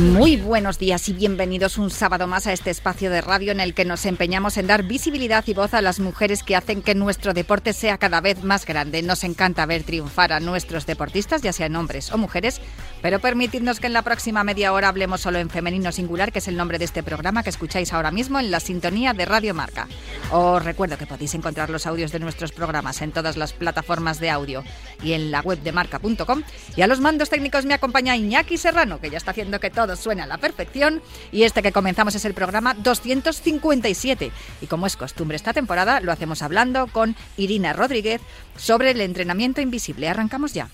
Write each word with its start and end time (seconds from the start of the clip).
Muy 0.00 0.36
buenos 0.36 0.78
días 0.78 1.10
y 1.10 1.12
bienvenidos 1.12 1.76
un 1.76 1.90
sábado 1.90 2.26
más 2.26 2.46
a 2.46 2.54
este 2.54 2.70
espacio 2.70 3.10
de 3.10 3.20
radio 3.20 3.52
en 3.52 3.60
el 3.60 3.74
que 3.74 3.84
nos 3.84 4.06
empeñamos 4.06 4.56
en 4.56 4.66
dar 4.66 4.82
visibilidad 4.82 5.44
y 5.46 5.52
voz 5.52 5.74
a 5.74 5.82
las 5.82 6.00
mujeres 6.00 6.42
que 6.42 6.56
hacen 6.56 6.80
que 6.80 6.94
nuestro 6.94 7.34
deporte 7.34 7.74
sea 7.74 7.98
cada 7.98 8.22
vez 8.22 8.42
más 8.42 8.64
grande. 8.64 9.02
Nos 9.02 9.24
encanta 9.24 9.66
ver 9.66 9.82
triunfar 9.82 10.32
a 10.32 10.40
nuestros 10.40 10.86
deportistas, 10.86 11.42
ya 11.42 11.52
sean 11.52 11.76
hombres 11.76 12.12
o 12.12 12.16
mujeres, 12.16 12.62
pero 13.02 13.18
permitidnos 13.18 13.78
que 13.78 13.88
en 13.88 13.92
la 13.92 14.00
próxima 14.00 14.42
media 14.42 14.72
hora 14.72 14.88
hablemos 14.88 15.20
solo 15.20 15.38
en 15.38 15.50
femenino 15.50 15.92
singular, 15.92 16.32
que 16.32 16.38
es 16.38 16.48
el 16.48 16.56
nombre 16.56 16.78
de 16.78 16.86
este 16.86 17.02
programa 17.02 17.42
que 17.42 17.50
escucháis 17.50 17.92
ahora 17.92 18.10
mismo 18.10 18.40
en 18.40 18.50
la 18.50 18.60
sintonía 18.60 19.12
de 19.12 19.26
Radio 19.26 19.52
Marca. 19.52 19.86
Os 20.30 20.64
recuerdo 20.64 20.96
que 20.96 21.06
podéis 21.06 21.34
encontrar 21.34 21.68
los 21.68 21.86
audios 21.86 22.10
de 22.10 22.20
nuestros 22.20 22.52
programas 22.52 23.02
en 23.02 23.12
todas 23.12 23.36
las 23.36 23.52
plataformas 23.52 24.18
de 24.18 24.30
audio 24.30 24.64
y 25.02 25.12
en 25.12 25.30
la 25.30 25.42
web 25.42 25.62
de 25.62 25.72
marca.com. 25.72 26.42
Y 26.74 26.80
a 26.80 26.86
los 26.86 27.00
mandos 27.00 27.28
técnicos 27.28 27.66
me 27.66 27.74
acompaña 27.74 28.16
Iñaki 28.16 28.56
Serrano, 28.56 28.98
que 28.98 29.10
ya 29.10 29.18
está 29.18 29.32
haciendo 29.32 29.60
que 29.60 29.68
todo 29.68 29.89
suena 29.96 30.24
a 30.24 30.26
la 30.26 30.38
perfección 30.38 31.02
y 31.32 31.42
este 31.44 31.62
que 31.62 31.72
comenzamos 31.72 32.14
es 32.14 32.24
el 32.24 32.34
programa 32.34 32.74
257 32.74 34.32
y 34.60 34.66
como 34.66 34.86
es 34.86 34.96
costumbre 34.96 35.36
esta 35.36 35.52
temporada 35.52 36.00
lo 36.00 36.12
hacemos 36.12 36.42
hablando 36.42 36.86
con 36.86 37.16
Irina 37.36 37.72
Rodríguez 37.72 38.20
sobre 38.56 38.90
el 38.90 39.00
entrenamiento 39.00 39.60
invisible. 39.60 40.08
Arrancamos 40.08 40.54
ya. 40.54 40.68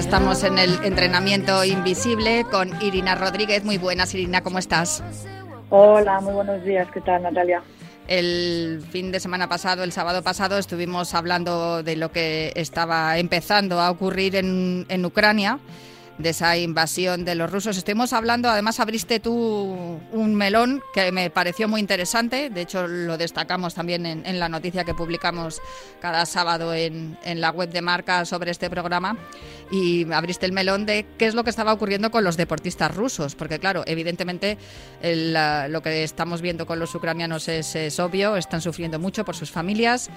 Estamos 0.00 0.44
en 0.44 0.58
el 0.58 0.82
entrenamiento 0.82 1.62
invisible 1.62 2.46
con 2.50 2.70
Irina 2.82 3.16
Rodríguez. 3.16 3.64
Muy 3.64 3.76
buenas, 3.76 4.14
Irina, 4.14 4.40
¿cómo 4.40 4.58
estás? 4.58 5.04
Hola, 5.68 6.20
muy 6.20 6.32
buenos 6.32 6.64
días. 6.64 6.88
¿Qué 6.90 7.02
tal, 7.02 7.22
Natalia? 7.22 7.62
El 8.08 8.82
fin 8.90 9.12
de 9.12 9.20
semana 9.20 9.46
pasado, 9.46 9.84
el 9.84 9.92
sábado 9.92 10.22
pasado, 10.22 10.56
estuvimos 10.56 11.14
hablando 11.14 11.82
de 11.82 11.96
lo 11.96 12.10
que 12.10 12.50
estaba 12.56 13.18
empezando 13.18 13.78
a 13.78 13.90
ocurrir 13.90 14.36
en, 14.36 14.86
en 14.88 15.04
Ucrania 15.04 15.58
de 16.22 16.30
esa 16.30 16.56
invasión 16.56 17.24
de 17.24 17.34
los 17.34 17.50
rusos. 17.50 17.76
Estuvimos 17.76 18.12
hablando, 18.12 18.48
además 18.48 18.80
abriste 18.80 19.20
tú 19.20 20.00
un 20.12 20.34
melón 20.34 20.82
que 20.92 21.12
me 21.12 21.30
pareció 21.30 21.68
muy 21.68 21.80
interesante, 21.80 22.50
de 22.50 22.60
hecho 22.60 22.86
lo 22.86 23.16
destacamos 23.16 23.74
también 23.74 24.06
en, 24.06 24.38
la 24.38 24.48
noticia 24.48 24.84
que 24.84 24.94
publicamos 24.94 25.60
cada 26.00 26.26
sábado 26.26 26.74
en, 26.74 27.16
la 27.24 27.50
web 27.50 27.70
de 27.70 27.82
marca 27.82 28.24
sobre 28.24 28.50
este 28.50 28.70
programa. 28.70 29.16
Y 29.72 30.10
abriste 30.12 30.46
el 30.46 30.52
melón 30.52 30.84
de 30.84 31.06
qué 31.16 31.26
es 31.26 31.34
lo 31.34 31.44
que 31.44 31.50
estaba 31.50 31.72
ocurriendo 31.72 32.10
con 32.10 32.24
los 32.24 32.36
deportistas 32.36 32.92
rusos, 32.92 33.36
porque 33.36 33.60
claro, 33.60 33.84
evidentemente 33.86 34.58
lo 35.02 35.82
que 35.82 36.02
estamos 36.02 36.42
viendo 36.42 36.66
con 36.66 36.80
los 36.80 36.94
ucranianos 36.94 37.48
es 37.48 38.00
obvio, 38.00 38.36
están 38.36 38.60
sufriendo 38.60 38.98
mucho 38.98 39.24
por 39.24 39.36
sus 39.36 39.50
familias 39.50 40.10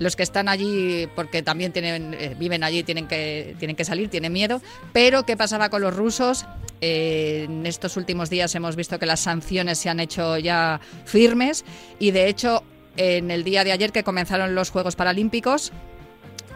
los 0.00 0.16
que 0.16 0.22
están 0.22 0.48
allí 0.48 1.06
porque 1.14 1.42
también 1.42 1.72
tienen, 1.72 2.14
eh, 2.14 2.34
viven 2.38 2.64
allí 2.64 2.82
tienen 2.82 3.06
que, 3.06 3.54
tienen 3.58 3.76
que 3.76 3.84
salir, 3.84 4.08
tienen 4.08 4.32
miedo. 4.32 4.62
Pero, 4.94 5.26
¿qué 5.26 5.36
pasaba 5.36 5.68
con 5.68 5.82
los 5.82 5.94
rusos? 5.94 6.46
Eh, 6.80 7.44
en 7.44 7.66
estos 7.66 7.98
últimos 7.98 8.30
días 8.30 8.54
hemos 8.54 8.76
visto 8.76 8.98
que 8.98 9.04
las 9.04 9.20
sanciones 9.20 9.78
se 9.78 9.90
han 9.90 10.00
hecho 10.00 10.38
ya 10.38 10.80
firmes 11.04 11.66
y, 11.98 12.12
de 12.12 12.28
hecho, 12.28 12.64
en 12.96 13.30
el 13.30 13.44
día 13.44 13.62
de 13.62 13.72
ayer 13.72 13.92
que 13.92 14.02
comenzaron 14.02 14.54
los 14.54 14.70
Juegos 14.70 14.96
Paralímpicos, 14.96 15.70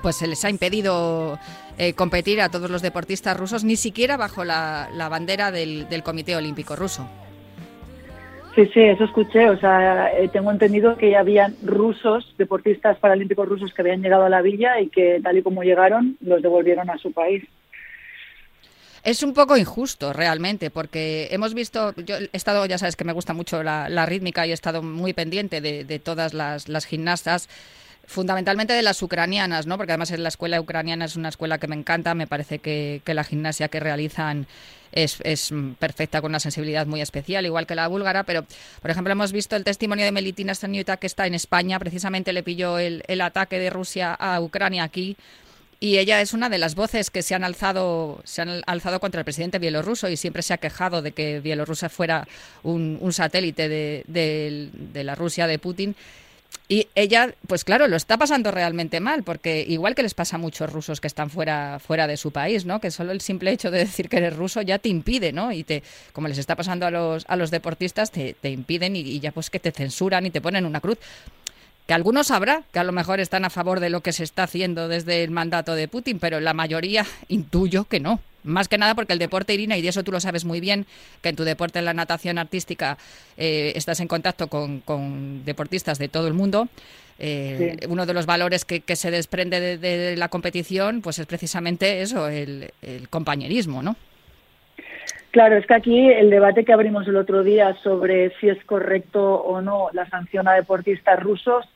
pues 0.00 0.16
se 0.16 0.26
les 0.26 0.42
ha 0.46 0.48
impedido 0.48 1.38
eh, 1.76 1.92
competir 1.92 2.40
a 2.40 2.48
todos 2.48 2.70
los 2.70 2.80
deportistas 2.80 3.36
rusos, 3.36 3.62
ni 3.62 3.76
siquiera 3.76 4.16
bajo 4.16 4.42
la, 4.42 4.88
bandera 5.10 5.50
del 5.52 6.02
Comité 6.02 6.34
Olímpico 6.34 6.76
Ruso. 6.76 7.06
Sí, 8.54 8.66
sí, 8.72 8.80
eso 8.80 9.04
escuché. 9.04 9.50
O 9.50 9.58
sea, 9.58 10.12
eh, 10.16 10.28
tengo 10.28 10.50
entendido 10.50 10.96
que 10.96 11.10
ya 11.10 11.20
habían 11.20 11.56
rusos, 11.62 12.34
deportistas 12.38 12.98
paralímpicos 12.98 13.48
rusos 13.48 13.74
que 13.74 13.82
habían 13.82 14.02
llegado 14.02 14.24
a 14.24 14.28
la 14.28 14.42
villa 14.42 14.80
y 14.80 14.88
que 14.88 15.20
tal 15.22 15.38
y 15.38 15.42
como 15.42 15.62
llegaron, 15.62 16.16
los 16.20 16.40
devolvieron 16.40 16.88
a 16.90 16.98
su 16.98 17.12
país. 17.12 17.44
Es 19.02 19.22
un 19.22 19.34
poco 19.34 19.56
injusto 19.56 20.14
realmente, 20.14 20.70
porque 20.70 21.28
hemos 21.30 21.52
visto, 21.52 21.94
yo 21.96 22.16
he 22.16 22.30
estado, 22.32 22.64
ya 22.64 22.78
sabes 22.78 22.96
que 22.96 23.04
me 23.04 23.12
gusta 23.12 23.34
mucho 23.34 23.62
la, 23.62 24.06
rítmica 24.06 24.46
y 24.46 24.50
he 24.50 24.54
estado 24.54 24.82
muy 24.82 25.12
pendiente 25.12 25.60
de, 25.60 25.98
todas 25.98 26.32
las, 26.32 26.70
las 26.70 26.86
gimnastas 26.86 27.50
fundamentalmente 28.06 28.72
de 28.72 28.82
las 28.82 29.02
ucranianas, 29.02 29.66
¿no? 29.66 29.76
Porque 29.76 29.92
además 29.92 30.10
la 30.10 30.28
escuela 30.28 30.60
ucraniana 30.60 31.04
es 31.04 31.16
una 31.16 31.28
escuela 31.28 31.58
que 31.58 31.66
me 31.66 31.76
encanta, 31.76 32.14
me 32.14 32.26
parece 32.26 32.58
que, 32.58 33.02
la 33.06 33.24
gimnasia 33.24 33.68
que 33.68 33.80
realizan 33.80 34.46
es, 34.92 35.18
perfecta, 35.78 36.20
con 36.20 36.30
una 36.30 36.40
sensibilidad 36.40 36.86
muy 36.86 37.00
especial, 37.00 37.46
igual 37.46 37.66
que 37.66 37.74
la 37.74 37.88
búlgara, 37.88 38.24
pero 38.24 38.44
por 38.80 38.90
ejemplo 38.90 39.12
hemos 39.12 39.32
visto 39.32 39.56
el 39.56 39.64
testimonio 39.64 40.04
de 40.04 40.12
Melitina 40.12 40.54
Staniuta 40.54 40.96
que 40.96 41.06
está 41.06 41.26
en 41.26 41.34
España, 41.34 41.78
precisamente 41.78 42.32
le 42.32 42.42
pilló 42.42 42.78
el, 42.78 43.20
ataque 43.20 43.58
de 43.58 43.70
Rusia 43.70 44.14
a 44.14 44.40
Ucrania 44.40 44.84
aquí, 44.84 45.16
y 45.80 45.98
ella 45.98 46.20
es 46.20 46.32
una 46.32 46.48
de 46.48 46.58
las 46.58 46.76
voces 46.76 47.10
que 47.10 47.22
se 47.22 47.34
han 47.34 47.44
alzado 47.44 48.20
se 48.24 48.42
han 48.42 48.62
alzado 48.66 49.00
contra 49.00 49.20
el 49.20 49.24
presidente 49.24 49.58
bielorruso 49.58 50.08
y 50.08 50.16
siempre 50.16 50.42
se 50.42 50.54
ha 50.54 50.58
quejado 50.58 51.02
de 51.02 51.12
que 51.12 51.40
Bielorrusia 51.40 51.88
fuera 51.88 52.26
un, 52.62 53.12
satélite 53.12 53.68
de, 53.68 54.04
de, 54.06 55.04
la 55.04 55.14
Rusia 55.14 55.46
de 55.46 55.58
Putin 55.58 55.96
y 56.66 56.88
ella, 56.94 57.34
pues 57.46 57.62
claro, 57.62 57.88
lo 57.88 57.96
está 57.96 58.16
pasando 58.16 58.50
realmente 58.50 58.98
mal, 58.98 59.22
porque 59.22 59.64
igual 59.68 59.94
que 59.94 60.02
les 60.02 60.14
pasa 60.14 60.36
a 60.36 60.38
muchos 60.38 60.72
rusos 60.72 61.00
que 61.00 61.06
están 61.06 61.28
fuera, 61.28 61.78
fuera 61.78 62.06
de 62.06 62.16
su 62.16 62.30
país, 62.30 62.64
¿no? 62.64 62.80
Que 62.80 62.90
solo 62.90 63.12
el 63.12 63.20
simple 63.20 63.50
hecho 63.50 63.70
de 63.70 63.78
decir 63.80 64.08
que 64.08 64.16
eres 64.16 64.34
ruso 64.34 64.62
ya 64.62 64.78
te 64.78 64.88
impide, 64.88 65.32
¿no? 65.32 65.52
Y 65.52 65.62
te, 65.62 65.82
como 66.12 66.26
les 66.26 66.38
está 66.38 66.56
pasando 66.56 66.86
a 66.86 66.90
los, 66.90 67.26
a 67.28 67.36
los 67.36 67.50
deportistas, 67.50 68.10
te, 68.10 68.34
te 68.34 68.50
impiden 68.50 68.96
y, 68.96 69.00
y 69.00 69.20
ya 69.20 69.30
pues 69.30 69.50
que 69.50 69.60
te 69.60 69.72
censuran 69.72 70.24
y 70.24 70.30
te 70.30 70.40
ponen 70.40 70.64
una 70.64 70.80
cruz 70.80 70.98
que 71.86 71.94
algunos 71.94 72.30
habrá 72.30 72.62
que 72.72 72.78
a 72.78 72.84
lo 72.84 72.92
mejor 72.92 73.20
están 73.20 73.44
a 73.44 73.50
favor 73.50 73.80
de 73.80 73.90
lo 73.90 74.00
que 74.00 74.12
se 74.12 74.24
está 74.24 74.44
haciendo 74.44 74.88
desde 74.88 75.22
el 75.22 75.30
mandato 75.30 75.74
de 75.74 75.88
Putin, 75.88 76.18
pero 76.18 76.40
la 76.40 76.54
mayoría 76.54 77.06
intuyo 77.28 77.84
que 77.84 78.00
no. 78.00 78.20
Más 78.44 78.68
que 78.68 78.76
nada 78.76 78.94
porque 78.94 79.14
el 79.14 79.18
deporte, 79.18 79.54
Irina, 79.54 79.76
y 79.76 79.82
de 79.82 79.88
eso 79.88 80.04
tú 80.04 80.12
lo 80.12 80.20
sabes 80.20 80.44
muy 80.44 80.60
bien, 80.60 80.86
que 81.22 81.30
en 81.30 81.36
tu 81.36 81.44
deporte, 81.44 81.78
en 81.78 81.86
la 81.86 81.94
natación 81.94 82.38
artística, 82.38 82.98
eh, 83.36 83.72
estás 83.74 84.00
en 84.00 84.08
contacto 84.08 84.48
con, 84.48 85.44
deportistas 85.44 85.98
de 85.98 86.08
todo 86.08 86.28
el 86.28 86.34
mundo. 86.34 86.68
Eh, 87.18 87.76
uno 87.88 88.06
de 88.06 88.14
los 88.14 88.26
valores 88.26 88.64
que, 88.64 88.82
se 88.96 89.10
desprende 89.10 89.78
de, 89.78 90.16
la 90.16 90.28
competición, 90.28 91.00
pues 91.00 91.18
es 91.18 91.26
precisamente 91.26 92.02
eso, 92.02 92.28
el, 92.28 92.70
compañerismo, 93.08 93.82
¿no? 93.82 93.96
Claro, 95.30 95.56
es 95.56 95.66
que 95.66 95.74
aquí 95.74 96.08
el 96.10 96.30
debate 96.30 96.64
que 96.64 96.72
abrimos 96.72 97.08
el 97.08 97.16
otro 97.16 97.42
día 97.42 97.74
sobre 97.82 98.30
si 98.38 98.48
es 98.48 98.62
correcto 98.64 99.34
o 99.34 99.60
no 99.60 99.88
la 99.92 100.08
sanción 100.08 100.46
a 100.46 100.52
deportistas 100.52 101.18
rusos, 101.20 101.66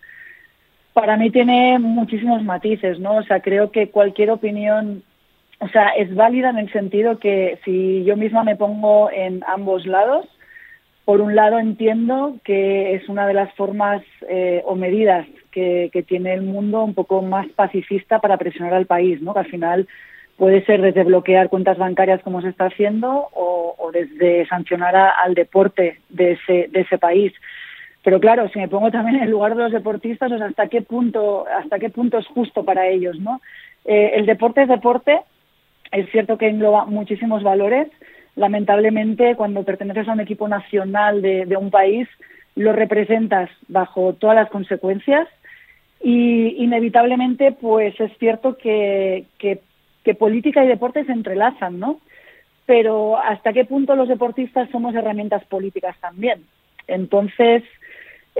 para 0.92 1.16
mí 1.16 1.30
tiene 1.30 1.78
muchísimos 1.78 2.42
matices, 2.42 2.98
¿no? 2.98 3.16
O 3.16 3.22
sea, 3.22 3.40
creo 3.40 3.70
que 3.70 3.88
cualquier 3.88 4.30
opinión 4.30 5.02
o 5.60 5.68
sea, 5.68 5.88
es 5.88 6.14
válida 6.14 6.50
en 6.50 6.58
el 6.58 6.72
sentido 6.72 7.18
que 7.18 7.58
si 7.64 8.04
yo 8.04 8.16
misma 8.16 8.44
me 8.44 8.56
pongo 8.56 9.10
en 9.10 9.42
ambos 9.46 9.86
lados, 9.86 10.26
por 11.04 11.20
un 11.20 11.34
lado 11.34 11.58
entiendo 11.58 12.36
que 12.44 12.94
es 12.94 13.08
una 13.08 13.26
de 13.26 13.34
las 13.34 13.52
formas 13.54 14.02
eh, 14.28 14.62
o 14.66 14.76
medidas 14.76 15.26
que, 15.50 15.90
tiene 16.06 16.34
el 16.34 16.42
mundo 16.42 16.84
un 16.84 16.94
poco 16.94 17.22
más 17.22 17.48
pacifista 17.48 18.20
para 18.20 18.36
presionar 18.36 18.74
al 18.74 18.86
país, 18.86 19.20
¿no? 19.20 19.32
Que 19.32 19.40
al 19.40 19.46
final 19.46 19.88
puede 20.36 20.64
ser 20.64 20.80
desde 20.80 21.02
bloquear 21.02 21.48
cuentas 21.48 21.78
bancarias 21.78 22.22
como 22.22 22.40
se 22.40 22.50
está 22.50 22.66
haciendo 22.66 23.28
o, 23.32 23.90
desde 23.92 24.46
sancionar 24.46 24.94
al 24.94 25.34
deporte 25.34 25.98
de 26.10 26.32
ese, 26.32 26.68
de 26.70 26.80
ese 26.80 26.98
país. 26.98 27.32
Pero 28.04 28.20
claro, 28.20 28.48
si 28.50 28.58
me 28.58 28.68
pongo 28.68 28.90
también 28.90 29.16
en 29.16 29.22
el 29.24 29.30
lugar 29.30 29.56
de 29.56 29.62
los 29.62 29.72
deportistas, 29.72 30.30
o 30.30 30.36
sea, 30.36 30.46
hasta 30.46 30.68
qué 30.68 30.82
punto, 30.82 31.46
hasta 31.48 31.78
qué 31.78 31.88
punto 31.88 32.18
es 32.18 32.26
justo 32.26 32.64
para 32.64 32.86
ellos, 32.86 33.18
¿no? 33.18 33.40
Eh, 33.84 34.12
el 34.14 34.26
deporte 34.26 34.62
es 34.62 34.68
deporte, 34.68 35.20
es 35.92 36.10
cierto 36.10 36.38
que 36.38 36.48
engloba 36.48 36.84
muchísimos 36.86 37.42
valores. 37.42 37.88
Lamentablemente, 38.36 39.34
cuando 39.36 39.64
perteneces 39.64 40.08
a 40.08 40.12
un 40.12 40.20
equipo 40.20 40.48
nacional 40.48 41.22
de, 41.22 41.56
un 41.56 41.70
país, 41.70 42.08
lo 42.54 42.72
representas 42.72 43.50
bajo 43.68 44.14
todas 44.14 44.36
las 44.36 44.50
consecuencias 44.50 45.28
y 46.00 46.62
inevitablemente, 46.62 47.52
pues 47.52 47.98
es 48.00 48.16
cierto 48.18 48.56
que, 48.56 49.24
que 49.38 50.14
política 50.14 50.64
y 50.64 50.68
deporte 50.68 51.04
se 51.04 51.12
entrelazan, 51.12 51.78
¿no? 51.78 52.00
Pero 52.64 53.18
hasta 53.18 53.52
qué 53.52 53.64
punto 53.64 53.96
los 53.96 54.08
deportistas 54.08 54.70
somos 54.70 54.94
herramientas 54.94 55.44
políticas 55.44 55.96
también. 56.00 56.44
Entonces, 56.86 57.62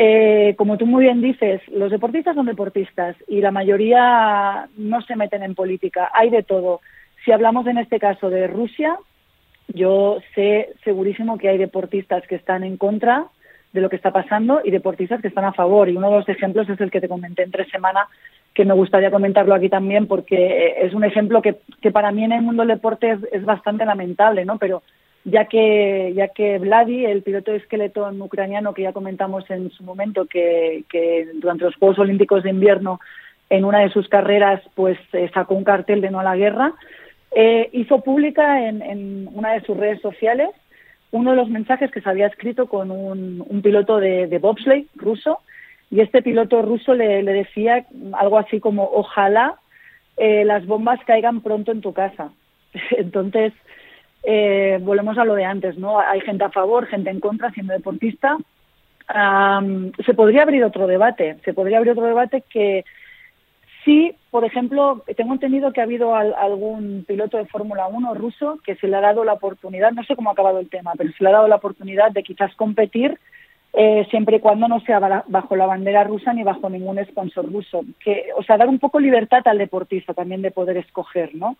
eh, 0.01 0.55
como 0.57 0.79
tú 0.79 0.87
muy 0.87 1.05
bien 1.05 1.21
dices, 1.21 1.61
los 1.69 1.91
deportistas 1.91 2.37
son 2.37 2.47
deportistas 2.47 3.17
y 3.27 3.41
la 3.41 3.51
mayoría 3.51 4.69
no 4.77 5.03
se 5.03 5.17
meten 5.17 5.43
en 5.43 5.57
política. 5.57 6.11
Hay 6.15 6.31
de 6.31 6.45
todo. 6.45 6.81
Si 7.29 7.33
hablamos 7.33 7.67
en 7.67 7.77
este 7.77 7.99
caso 7.99 8.31
de 8.31 8.47
Rusia, 8.47 8.97
yo 9.67 10.17
sé 10.35 10.71
segurísimo 10.83 11.37
que 11.37 11.51
hay 11.51 11.59
deportistas 11.59 12.27
que 12.27 12.37
están 12.37 12.65
en 12.65 12.79
contra 12.79 13.27
de 13.75 13.83
lo 13.83 13.91
que 13.91 13.97
está 13.97 14.11
pasando 14.13 14.63
y 14.65 14.71
deportistas 14.71 15.21
que 15.21 15.29
están 15.29 15.45
a 15.45 15.53
favor. 15.53 15.91
Y 15.91 15.97
uno 15.99 16.09
de 16.09 16.17
los 16.17 16.29
ejemplos 16.31 16.71
es 16.71 16.81
el 16.81 16.91
que 16.91 17.03
te 17.03 17.09
comenté 17.09 17.43
en 17.43 17.51
tres 17.51 17.69
semanas, 17.69 18.09
que 18.55 18.65
me 18.65 18.73
gustaría 18.73 19.11
comentarlo 19.11 19.55
aquí 19.55 19.69
también, 19.69 20.07
porque 20.07 20.77
es 20.81 20.95
un 20.95 21.05
ejemplo 21.05 21.43
que, 21.43 21.57
que 21.83 21.91
para 21.91 22.13
mí 22.13 22.25
en 22.25 22.33
el 22.33 22.41
mundo 22.41 22.63
del 22.63 22.77
deporte 22.77 23.19
es, 23.31 23.45
bastante 23.45 23.85
lamentable, 23.85 24.47
¿no? 24.47 24.57
Pero 24.57 24.83
ya 25.25 25.45
que, 25.45 26.15
ya 26.17 26.29
que 26.29 26.57
Vladi, 26.57 27.05
el 27.05 27.23
piloto 27.23 27.51
de 27.51 27.59
esqueleto 27.59 28.11
ucraniano 28.11 28.73
que 28.73 28.85
ya 28.85 28.95
comentamos 28.95 29.45
en 29.51 29.71
su 29.73 29.83
momento, 29.85 30.25
que, 30.25 30.83
durante 31.35 31.65
los 31.65 31.77
Juegos 31.77 31.99
Olímpicos 31.99 32.43
de 32.43 32.49
Invierno, 32.49 33.01
en 33.51 33.67
una 33.67 33.81
de 33.81 33.91
sus 33.91 34.09
carreras, 34.09 34.63
pues 34.75 34.99
eh, 35.13 35.31
sacó 35.35 35.55
un 35.55 35.65
cartel 35.65 36.01
de 36.01 36.11
no 36.11 36.21
a 36.21 36.25
la 36.25 36.37
guerra, 36.37 36.73
eh, 37.33 37.69
hizo 37.73 38.01
pública 38.01 38.67
en, 38.67 39.29
una 39.33 39.53
de 39.53 39.61
sus 39.63 39.77
redes 39.77 40.01
sociales 40.01 40.51
uno 41.11 41.31
de 41.31 41.37
los 41.37 41.49
mensajes 41.49 41.91
que 41.91 42.03
se 42.03 42.09
había 42.09 42.27
escrito 42.27 42.67
con 42.67 42.91
un, 42.91 43.63
piloto 43.63 43.99
de, 43.99 44.27
de, 44.27 44.39
bobsleigh 44.39 44.87
ruso, 44.95 45.41
y 45.91 46.01
este 46.01 46.23
piloto 46.23 46.63
ruso 46.63 46.95
le, 46.95 47.23
decía 47.23 47.87
algo 48.13 48.39
así 48.39 48.61
como, 48.61 48.85
ojalá 48.93 49.57
eh, 50.17 50.45
las 50.45 50.67
bombas 50.67 51.01
caigan 51.07 51.41
pronto 51.41 51.73
en 51.73 51.81
tu 51.81 51.93
casa. 51.93 52.31
Entonces, 52.91 53.53
eh, 54.23 54.79
volvemos 54.83 55.17
a 55.17 55.25
lo 55.25 55.35
de 55.35 55.45
antes, 55.45 55.79
¿no? 55.79 55.99
Hay 55.99 56.21
gente 56.21 56.45
a 56.45 56.51
favor, 56.51 56.87
gente 56.87 57.11
en 57.11 57.21
contra, 57.21 57.51
siendo 57.53 57.73
deportista. 57.73 58.37
se 60.05 60.15
podría 60.15 60.43
abrir 60.43 60.65
otro 60.65 60.87
debate, 60.87 61.37
se 61.45 61.55
podría 61.55 61.79
abrir 61.79 61.93
otro 61.93 62.05
debate 62.05 62.43
que 62.51 62.85
sí, 63.85 64.13
por 64.31 64.45
ejemplo, 64.45 65.03
tengo 65.17 65.33
entendido 65.33 65.73
que 65.73 65.81
ha 65.81 65.85
habido 65.85 66.15
algún 66.15 67.05
piloto 67.07 67.37
de 67.37 67.47
Fórmula 67.47 67.87
1 67.87 68.15
ruso 68.15 68.59
que 68.65 68.77
se 68.77 68.89
le 68.89 68.97
ha 68.97 69.01
dado 69.01 69.25
la 69.25 69.35
oportunidad, 69.35 69.93
no 69.93 70.05
sé 70.05 70.17
cómo 70.17 70.31
ha 70.31 70.33
acabado 70.33 70.59
el 70.59 70.69
tema, 70.69 70.93
pero 70.97 71.13
se 71.13 71.23
le 71.23 71.31
ha 71.31 71.33
dado 71.33 71.49
la 71.49 71.57
oportunidad 71.57 72.11
de 72.13 72.23
quizás 72.23 72.55
competir 72.55 73.19
eh, 73.75 74.07
siempre 74.11 74.37
y 74.37 74.41
cuando 74.41 74.67
no 74.67 74.81
sea 74.81 74.99
bajo 75.27 75.57
la 75.57 75.67
bandera 75.67 76.03
rusa 76.05 76.33
ni 76.33 76.43
bajo 76.43 76.71
ningún 76.71 77.05
sponsor 77.05 77.51
ruso. 77.51 77.83
Que, 78.03 78.31
o 78.37 78.43
sea, 78.43 78.57
dar 78.57 78.69
un 78.69 78.79
poco 78.79 78.99
libertad 78.99 79.47
al 79.47 79.59
deportista 79.59 80.15
también 80.15 80.43
de 80.43 80.51
poder 80.51 80.79
escoger, 80.79 81.35
¿no? 81.35 81.57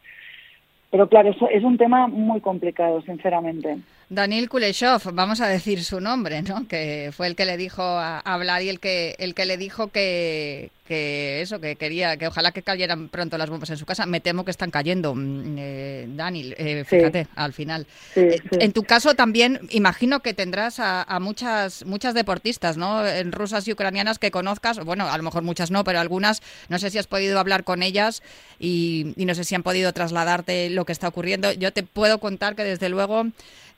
Pero 0.91 1.09
claro, 1.09 1.31
eso 1.31 1.49
es 1.51 1.63
un 1.65 1.77
tema 1.77 2.07
muy 2.07 2.41
complicado, 2.41 3.03
sinceramente. 3.03 3.79
Daniel 4.11 4.49
Kuleshov, 4.49 5.13
vamos 5.13 5.41
a 5.41 5.49
decir 5.49 5.85
su 5.85 6.01
nombre, 6.01 6.41
¿no? 6.43 6.67
Que 6.67 7.11
fue 7.15 7.27
el 7.27 7.37
que 7.37 7.45
le 7.45 7.59
dijo 7.59 7.83
a, 7.83 8.21
a 8.21 8.37
Vladi, 8.39 8.71
el 8.71 8.81
que, 8.81 9.15
el 9.19 9.35
que 9.35 9.45
le 9.45 9.59
dijo 9.59 9.89
que, 9.89 10.71
que 10.89 11.43
eso, 11.43 11.61
que 11.61 11.77
quería, 11.77 12.17
que 12.17 12.27
ojalá 12.27 12.51
que 12.53 12.63
cayeran 12.63 13.11
pronto 13.11 13.37
las 13.37 13.51
bombas 13.51 13.69
en 13.69 13.77
su 13.77 13.85
casa. 13.85 14.07
Me 14.07 14.21
temo 14.21 14.47
que 14.47 14.51
están 14.51 14.71
cayendo, 14.71 15.15
mm, 15.15 15.57
eh, 15.59 16.07
Daniel, 16.09 16.55
eh, 16.57 16.85
fíjate, 16.87 17.27
al 17.37 17.53
final. 17.53 17.87
Eh, 18.17 18.41
en 18.53 18.73
tu 18.73 18.83
caso 18.83 19.15
también, 19.15 19.61
imagino 19.71 20.21
que 20.21 20.33
tendrás 20.33 20.81
a, 20.81 21.19
muchas 21.21 21.85
muchas 21.85 22.15
deportistas, 22.15 22.79
¿no? 22.79 23.07
En 23.07 23.33
rusas 23.33 23.69
y 23.69 23.73
ucranianas 23.73 24.19
que 24.19 24.31
conozcas, 24.31 24.83
bueno, 24.83 25.07
a 25.07 25.17
lo 25.19 25.23
mejor 25.23 25.43
muchas 25.43 25.71
no, 25.71 25.85
pero 25.85 26.01
algunas, 26.01 26.41
no 26.71 26.79
sé 26.79 26.89
si 26.89 26.97
has 26.97 27.07
podido 27.07 27.39
hablar 27.39 27.65
con 27.65 27.83
ellas 27.83 28.23
y, 28.59 29.13
y 29.17 29.27
no 29.27 29.35
sé 29.35 29.45
si 29.45 29.55
han 29.55 29.63
podido 29.63 29.93
trasladarte 29.93 30.71
lo 30.71 30.87
que 30.87 30.93
está 30.93 31.09
ocurriendo. 31.09 31.53
Yo 31.53 31.73
te 31.75 31.83
puedo 31.83 32.19
contar 32.19 32.57
que 32.57 32.65
desde 32.65 32.89
luego 32.89 33.27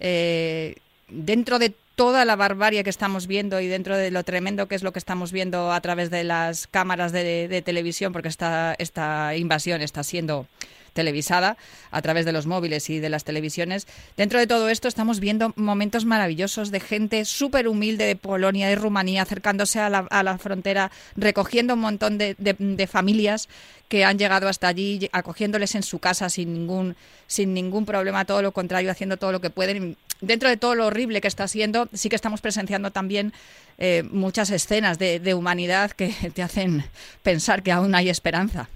eh, 0.00 0.76
dentro 1.08 1.58
de 1.58 1.74
toda 1.94 2.24
la 2.24 2.34
barbarie 2.34 2.82
que 2.82 2.90
estamos 2.90 3.26
viendo 3.26 3.60
y 3.60 3.66
dentro 3.66 3.96
de 3.96 4.10
lo 4.10 4.24
tremendo 4.24 4.68
que 4.68 4.74
es 4.74 4.82
lo 4.82 4.92
que 4.92 4.98
estamos 4.98 5.32
viendo 5.32 5.70
a 5.70 5.80
través 5.82 6.10
de 6.10 6.24
las 6.24 6.66
cámaras 6.66 7.12
de, 7.12 7.62
televisión, 7.64 8.12
porque 8.12 8.28
esta, 8.28 8.74
esta 8.78 9.36
invasión 9.36 9.82
está 9.82 10.02
siendo 10.02 10.46
televisada 10.92 11.56
a 11.90 12.02
través 12.02 12.24
de 12.24 12.32
los 12.32 12.46
móviles 12.46 12.90
y 12.90 12.98
de 12.98 13.08
las 13.08 13.24
televisiones. 13.24 13.86
Dentro 14.16 14.38
de 14.38 14.46
todo 14.46 14.68
esto 14.68 14.88
estamos 14.88 15.20
viendo 15.20 15.52
momentos 15.56 16.04
maravillosos 16.04 16.70
de 16.70 16.80
gente 16.80 17.24
súper 17.24 17.68
humilde 17.68 18.04
de 18.04 18.16
Polonia, 18.16 18.68
de 18.68 18.74
Rumanía, 18.74 19.22
acercándose 19.22 19.80
a 19.80 19.90
la, 19.90 19.98
a 20.10 20.22
la 20.22 20.38
frontera, 20.38 20.90
recogiendo 21.16 21.74
un 21.74 21.80
montón 21.80 22.18
de, 22.18 22.34
de, 22.38 22.86
familias 22.86 23.48
que 23.88 24.04
han 24.04 24.18
llegado 24.18 24.48
hasta 24.48 24.68
allí, 24.68 25.08
acogiéndoles 25.12 25.74
en 25.74 25.82
su 25.82 25.98
casa 25.98 26.28
sin 26.28 26.52
ningún, 26.52 26.96
sin 27.26 27.54
ningún 27.54 27.86
problema, 27.86 28.24
todo 28.24 28.42
lo 28.42 28.52
contrario, 28.52 28.90
haciendo 28.90 29.16
todo 29.16 29.32
lo 29.32 29.40
que 29.40 29.50
pueden. 29.50 29.96
Dentro 30.20 30.48
de 30.48 30.56
todo 30.56 30.74
lo 30.74 30.86
horrible 30.86 31.20
que 31.20 31.28
está 31.28 31.48
siendo, 31.48 31.88
sí 31.92 32.08
que 32.08 32.16
estamos 32.16 32.40
presenciando 32.40 32.90
también 32.90 33.32
eh, 33.78 34.02
muchas 34.10 34.50
escenas 34.50 34.98
de, 34.98 35.18
de 35.18 35.34
humanidad 35.34 35.90
que 35.92 36.08
te 36.34 36.42
hacen 36.42 36.84
pensar 37.22 37.62
que 37.62 37.72
aún 37.72 37.94
hay 37.94 38.08
esperanza. 38.08 38.68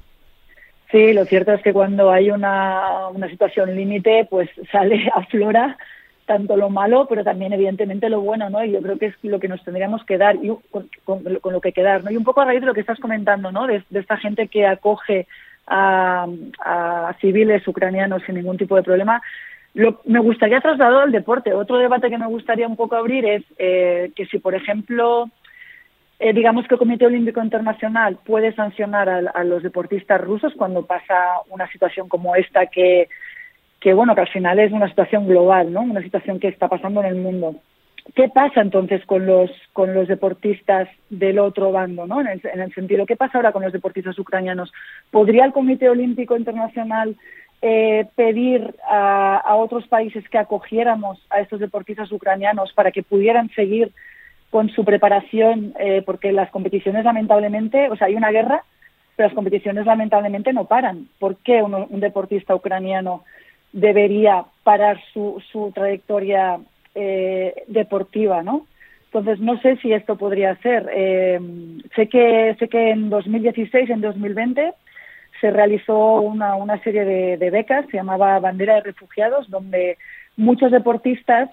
Sí, 0.90 1.12
lo 1.12 1.24
cierto 1.24 1.52
es 1.52 1.62
que 1.62 1.72
cuando 1.72 2.10
hay 2.10 2.30
una, 2.30 3.08
una 3.08 3.28
situación 3.28 3.74
límite, 3.74 4.26
pues 4.30 4.48
sale, 4.72 5.10
aflora 5.14 5.76
tanto 6.26 6.56
lo 6.56 6.70
malo, 6.70 7.06
pero 7.08 7.22
también 7.22 7.52
evidentemente 7.52 8.08
lo 8.08 8.20
bueno, 8.20 8.48
¿no? 8.50 8.64
Y 8.64 8.72
yo 8.72 8.80
creo 8.80 8.98
que 8.98 9.06
es 9.06 9.14
lo 9.22 9.38
que 9.38 9.48
nos 9.48 9.62
tendríamos 9.62 10.04
que 10.04 10.18
dar 10.18 10.36
y 10.36 10.52
con, 10.70 10.88
con, 11.04 11.52
lo 11.52 11.60
que 11.60 11.72
quedar, 11.72 12.02
¿no? 12.02 12.10
Y 12.10 12.16
un 12.16 12.24
poco 12.24 12.40
a 12.40 12.46
raíz 12.46 12.60
de 12.60 12.66
lo 12.66 12.74
que 12.74 12.80
estás 12.80 12.98
comentando, 12.98 13.52
¿no? 13.52 13.66
De, 13.66 13.82
esta 13.92 14.16
gente 14.16 14.48
que 14.48 14.66
acoge 14.66 15.26
a, 15.66 16.26
a, 16.64 17.14
civiles 17.20 17.66
ucranianos 17.68 18.22
sin 18.24 18.36
ningún 18.36 18.56
tipo 18.56 18.76
de 18.76 18.82
problema. 18.82 19.20
Lo, 19.74 20.00
me 20.04 20.20
gustaría 20.20 20.60
trasladar 20.60 21.02
al 21.02 21.12
deporte. 21.12 21.52
Otro 21.52 21.76
debate 21.76 22.08
que 22.08 22.18
me 22.18 22.28
gustaría 22.28 22.66
un 22.66 22.76
poco 22.76 22.96
abrir 22.96 23.26
es 23.26 23.42
eh, 23.58 24.12
que 24.16 24.24
si, 24.26 24.38
por 24.38 24.54
ejemplo, 24.54 25.28
eh, 26.24 26.32
digamos 26.32 26.66
que 26.66 26.74
el 26.74 26.78
Comité 26.78 27.04
Olímpico 27.04 27.42
Internacional 27.42 28.16
puede 28.24 28.54
sancionar 28.54 29.10
a, 29.10 29.44
los 29.44 29.62
deportistas 29.62 30.18
rusos 30.18 30.54
cuando 30.56 30.86
pasa 30.86 31.14
una 31.50 31.70
situación 31.70 32.08
como 32.08 32.34
esta 32.34 32.64
que, 32.64 33.10
que, 33.78 33.92
bueno, 33.92 34.14
que 34.14 34.22
al 34.22 34.28
final 34.28 34.58
es 34.58 34.72
una 34.72 34.88
situación 34.88 35.28
global, 35.28 35.70
¿no? 35.70 35.82
Una 35.82 36.00
situación 36.00 36.40
que 36.40 36.48
está 36.48 36.66
pasando 36.66 37.02
en 37.02 37.08
el 37.08 37.16
mundo. 37.16 37.56
¿Qué 38.14 38.30
pasa 38.30 38.62
entonces 38.62 39.04
con 39.04 39.26
los, 39.26 39.50
con 39.74 39.92
los 39.92 40.08
deportistas 40.08 40.88
del 41.10 41.38
otro 41.38 41.72
bando, 41.72 42.06
¿no? 42.06 42.22
En 42.22 42.28
el, 42.28 42.40
en 42.42 42.60
el 42.62 42.72
sentido, 42.72 43.04
¿qué 43.04 43.16
pasa 43.16 43.36
ahora 43.36 43.52
con 43.52 43.62
los 43.62 43.74
deportistas 43.74 44.18
ucranianos? 44.18 44.72
¿Podría 45.10 45.44
el 45.44 45.52
Comité 45.52 45.90
Olímpico 45.90 46.38
Internacional 46.38 47.16
eh, 47.60 48.06
pedir 48.14 48.74
a, 48.86 49.56
otros 49.56 49.86
países 49.88 50.26
que 50.30 50.38
acogiéramos 50.38 51.18
a 51.28 51.40
estos 51.40 51.60
deportistas 51.60 52.12
ucranianos 52.12 52.72
para 52.72 52.92
que 52.92 53.02
pudieran 53.02 53.50
seguir 53.50 53.90
con 54.54 54.70
su 54.70 54.84
preparación, 54.84 55.74
eh, 55.80 56.04
porque 56.06 56.30
las 56.30 56.48
competiciones 56.52 57.04
lamentablemente, 57.04 57.90
o 57.90 57.96
sea, 57.96 58.06
hay 58.06 58.14
una 58.14 58.30
guerra, 58.30 58.62
pero 59.16 59.28
las 59.28 59.34
competiciones 59.34 59.84
lamentablemente 59.84 60.52
no 60.52 60.66
paran. 60.66 61.08
¿Por 61.18 61.38
qué 61.38 61.60
un, 61.60 61.98
deportista 61.98 62.54
ucraniano 62.54 63.24
debería 63.72 64.44
parar 64.62 65.00
su, 65.12 65.42
su 65.50 65.72
trayectoria 65.74 66.60
eh, 66.94 67.64
deportiva, 67.66 68.44
no? 68.44 68.64
Entonces, 69.06 69.40
no 69.40 69.60
sé 69.60 69.76
si 69.78 69.92
esto 69.92 70.14
podría 70.14 70.54
ser. 70.58 70.88
Eh, 70.94 71.40
sé, 71.96 72.08
que, 72.08 72.54
sé 72.60 72.68
que 72.68 72.90
en 72.90 73.10
2016, 73.10 73.90
en 73.90 74.02
2020, 74.02 74.72
se 75.40 75.50
realizó 75.50 76.20
una, 76.20 76.54
una 76.54 76.80
serie 76.84 77.04
de, 77.04 77.38
de 77.38 77.50
becas, 77.50 77.86
se 77.90 77.96
llamaba 77.96 78.38
Bandera 78.38 78.76
de 78.76 78.82
Refugiados, 78.82 79.50
donde 79.50 79.98
muchos 80.36 80.70
deportistas 80.70 81.50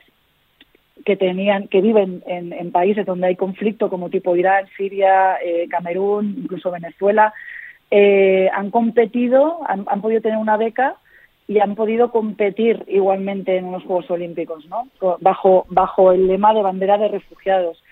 que 1.06 1.16
tenían 1.16 1.68
que 1.68 1.82
viven 1.82 2.24
en, 2.28 2.72
países 2.72 3.06
donde 3.06 3.28
hay 3.28 3.36
conflicto 3.36 3.90
como 3.90 4.10
tipo 4.10 4.36
Irán, 4.36 4.68
Siria, 4.78 5.38
eh, 5.44 5.68
Camerún, 5.70 6.36
incluso 6.44 6.72
Venezuela, 6.72 7.34
eh, 7.90 8.50
han 8.54 8.72
competido, 8.72 9.62
han, 9.68 10.02
podido 10.02 10.22
tener 10.22 10.38
una 10.38 10.58
beca 10.58 10.96
y 11.48 11.60
han 11.60 11.76
podido 11.76 12.12
competir 12.12 12.84
igualmente 12.88 13.58
en 13.58 13.66
unos 13.66 13.84
Juegos 13.84 14.10
Olímpicos, 14.12 14.66
¿no? 14.68 14.88
Bajo 15.20 15.66
bajo 15.70 16.12
el 16.12 16.28
lema 16.28 16.54
de 16.54 16.62
bandera 16.62 16.98
de 16.98 17.10
refugiados. 17.10 17.84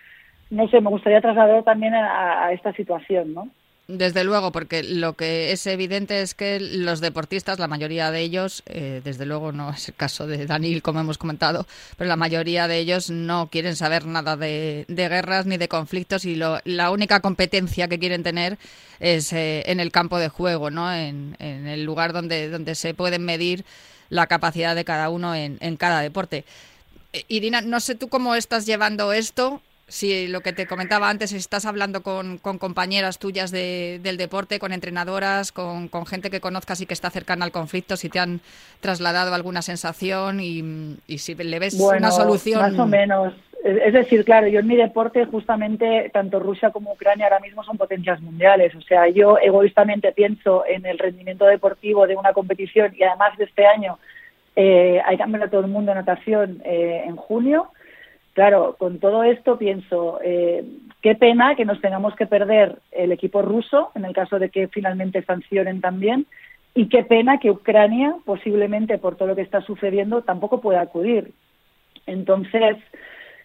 No 0.49 0.67
sé, 0.69 0.79
me 0.81 0.89
gustaría 0.89 1.21
trasladar 1.21 1.63
también 1.63 1.93
a 1.95 2.51
esta 2.53 2.73
situación, 2.73 3.33
¿no? 3.33 3.49
Desde 3.91 4.23
luego, 4.23 4.51
porque 4.51 4.83
lo 4.83 5.13
que 5.13 5.51
es 5.51 5.65
evidente 5.65 6.21
es 6.21 6.35
que 6.35 6.59
los 6.59 7.01
deportistas, 7.01 7.57
la 7.57 7.67
mayoría 7.67 8.11
de 8.11 8.21
ellos, 8.21 8.61
eh, 8.67 9.01
desde 9.03 9.25
luego 9.25 9.51
no 9.51 9.71
es 9.71 9.87
el 9.87 9.95
caso 9.95 10.27
de 10.27 10.45
Daniel, 10.45 10.83
como 10.83 10.99
hemos 10.99 11.17
comentado, 11.17 11.65
pero 11.97 12.07
la 12.07 12.15
mayoría 12.15 12.67
de 12.67 12.77
ellos 12.77 13.09
no 13.09 13.49
quieren 13.51 13.75
saber 13.75 14.05
nada 14.05 14.37
de, 14.37 14.85
guerras 14.87 15.47
ni 15.47 15.57
de 15.57 15.67
conflictos 15.67 16.25
y 16.25 16.35
la 16.35 16.91
única 16.91 17.19
competencia 17.21 17.87
que 17.87 17.97
quieren 17.97 18.21
tener 18.21 18.59
es 18.99 19.33
eh, 19.33 19.63
en 19.65 19.79
el 19.79 19.91
campo 19.91 20.19
de 20.19 20.29
juego, 20.29 20.69
¿no? 20.69 20.93
En, 20.93 21.35
el 21.39 21.83
lugar 21.83 22.13
donde, 22.13 22.47
donde 22.47 22.75
se 22.75 22.93
pueden 22.93 23.25
medir 23.25 23.65
la 24.09 24.27
capacidad 24.27 24.75
de 24.75 24.85
cada 24.85 25.09
uno 25.09 25.33
en, 25.33 25.57
en 25.61 25.77
cada 25.77 26.01
deporte. 26.01 26.45
Eh, 27.11 27.25
Irina, 27.27 27.61
no 27.61 27.79
sé 27.79 27.95
tú 27.95 28.07
cómo 28.07 28.35
estás 28.35 28.67
llevando 28.67 29.13
esto, 29.13 29.63
Sí, 29.89 30.27
lo 30.27 30.41
que 30.41 30.53
te 30.53 30.67
comentaba 30.67 31.09
antes, 31.09 31.33
estás 31.33 31.65
hablando 31.65 32.03
con, 32.03 32.37
compañeras 32.37 33.17
tuyas 33.17 33.51
del 33.51 34.17
deporte, 34.17 34.59
con 34.59 34.71
entrenadoras, 34.71 35.51
con, 35.51 35.89
gente 36.05 36.29
que 36.29 36.39
conozcas 36.39 36.79
y 36.81 36.85
que 36.85 36.93
está 36.93 37.09
cercana 37.09 37.43
al 37.43 37.51
conflicto, 37.51 37.97
si 37.97 38.07
te 38.07 38.19
han 38.19 38.39
trasladado 38.79 39.33
alguna 39.33 39.61
sensación 39.63 40.39
y, 40.39 40.99
si 41.17 41.35
le 41.35 41.59
ves 41.59 41.73
una 41.73 42.11
solución. 42.11 42.61
Más 42.61 42.79
o 42.79 42.85
menos. 42.85 43.33
Es 43.63 43.91
decir, 43.91 44.23
claro, 44.23 44.47
yo 44.47 44.61
en 44.61 44.67
mi 44.67 44.77
deporte 44.77 45.25
justamente 45.25 46.09
tanto 46.13 46.39
Rusia 46.39 46.69
como 46.69 46.93
Ucrania 46.93 47.25
ahora 47.25 47.41
mismo 47.41 47.61
son 47.63 47.77
potencias 47.77 48.21
mundiales. 48.21 48.73
O 48.75 48.81
sea, 48.81 49.09
yo 49.09 49.37
egoístamente 49.37 50.13
pienso 50.13 50.63
en 50.65 50.85
el 50.85 50.97
rendimiento 50.97 51.45
deportivo 51.45 52.07
de 52.07 52.15
una 52.15 52.31
competición 52.31 52.95
y 52.95 53.03
además 53.03 53.37
de 53.37 53.43
este 53.43 53.65
año 53.65 53.99
eh, 54.55 55.01
hay 55.05 55.17
campeonato 55.17 55.51
todo 55.51 55.61
el 55.65 55.71
mundo 55.71 55.91
de 55.91 55.95
natación 55.95 56.61
eh, 56.63 57.03
en 57.05 57.17
junio 57.17 57.71
Claro, 58.33 58.75
con 58.77 58.99
todo 58.99 59.23
esto 59.23 59.57
pienso, 59.57 60.19
eh, 60.23 60.63
qué 61.01 61.15
pena 61.15 61.55
que 61.55 61.65
nos 61.65 61.81
tengamos 61.81 62.15
que 62.15 62.25
perder 62.25 62.77
el 62.91 63.11
equipo 63.11 63.41
ruso, 63.41 63.91
en 63.95 64.05
el 64.05 64.13
caso 64.13 64.39
de 64.39 64.49
que 64.49 64.67
finalmente 64.67 65.23
sancionen 65.23 65.81
también, 65.81 66.25
y 66.75 66.87
qué 66.87 67.03
pena 67.03 67.39
que 67.39 67.51
Ucrania, 67.51 68.15
posiblemente 68.25 68.97
por 68.97 69.15
todo 69.15 69.29
lo 69.29 69.35
que 69.35 69.41
está 69.41 69.61
sucediendo, 69.61 70.21
tampoco 70.21 70.61
pueda 70.61 70.81
acudir. 70.81 71.31
Entonces, 72.05 72.77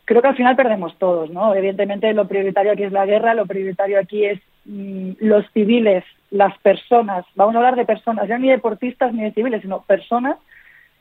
creo 0.04 0.22
que 0.22 0.28
al 0.28 0.36
final 0.36 0.56
perdemos 0.56 0.96
todos, 0.98 1.30
¿no? 1.30 1.54
Evidentemente 1.54 2.12
lo 2.12 2.28
prioritario 2.28 2.72
aquí 2.72 2.84
es 2.84 2.92
la 2.92 3.06
guerra, 3.06 3.34
lo 3.34 3.46
prioritario 3.46 3.98
aquí 3.98 4.24
es 4.24 4.40
mm, 4.66 5.12
los 5.20 5.50
civiles, 5.52 6.04
las 6.30 6.56
personas, 6.58 7.24
vamos 7.34 7.54
a 7.54 7.58
hablar 7.58 7.76
de 7.76 7.86
personas, 7.86 8.28
ya 8.28 8.38
ni 8.38 8.48
deportistas 8.48 9.12
ni 9.12 9.22
de 9.22 9.32
civiles, 9.32 9.62
sino 9.62 9.82
personas 9.82 10.36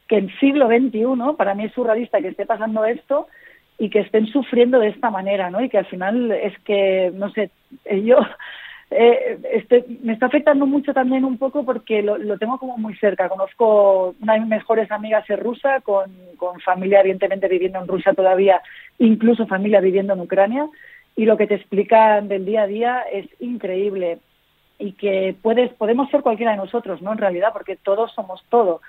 que 0.07 0.17
en 0.17 0.29
siglo 0.39 0.67
XXI, 0.67 1.35
para 1.37 1.55
mí 1.55 1.65
es 1.65 1.73
surrealista 1.73 2.21
que 2.21 2.29
esté 2.29 2.45
pasando 2.45 2.85
esto, 2.85 3.27
y 3.77 3.89
que 3.89 3.99
estén 3.99 4.27
sufriendo 4.27 4.79
de 4.79 4.89
esta 4.89 5.09
manera, 5.09 5.49
¿no? 5.49 5.61
Y 5.61 5.69
que 5.69 5.77
al 5.77 5.85
final 5.85 6.31
es 6.31 6.57
que, 6.59 7.11
no 7.13 7.29
sé, 7.31 7.49
eh, 7.85 8.01
yo 8.03 8.17
eh, 8.91 9.39
este, 9.51 9.85
me 10.01 10.13
está 10.13 10.27
afectando 10.27 10.65
mucho 10.65 10.93
también 10.93 11.25
un 11.25 11.37
poco 11.37 11.65
porque 11.65 12.01
lo, 12.01 12.37
tengo 12.37 12.57
como 12.59 12.77
muy 12.77 12.95
cerca. 12.95 13.29
Conozco 13.29 14.15
una 14.21 14.33
de 14.33 14.41
mis 14.41 14.49
mejores 14.49 14.91
amigas 14.91 15.27
es 15.29 15.39
rusa, 15.39 15.81
con, 15.81 16.11
con 16.37 16.59
familia 16.61 17.01
evidentemente 17.01 17.47
viviendo 17.47 17.79
en 17.79 17.87
Rusia 17.87 18.13
todavía, 18.13 18.61
incluso 18.99 19.47
familia 19.47 19.81
viviendo 19.81 20.13
en 20.13 20.21
Ucrania, 20.21 20.67
y 21.15 21.25
lo 21.25 21.37
que 21.37 21.47
te 21.47 21.55
explican 21.55 22.27
del 22.27 22.45
día 22.45 22.63
a 22.63 22.67
día 22.67 23.01
es 23.11 23.27
increíble 23.39 24.19
y 24.79 24.93
que 24.93 25.35
puedes, 25.41 25.71
podemos 25.73 26.09
ser 26.09 26.21
cualquiera 26.21 26.51
de 26.51 26.57
nosotros, 26.57 27.01
¿no? 27.01 27.11
En 27.11 27.17
realidad, 27.17 27.53
porque 27.53 27.75
todos 27.75 28.11
somos 28.13 28.43
todo. 28.49 28.81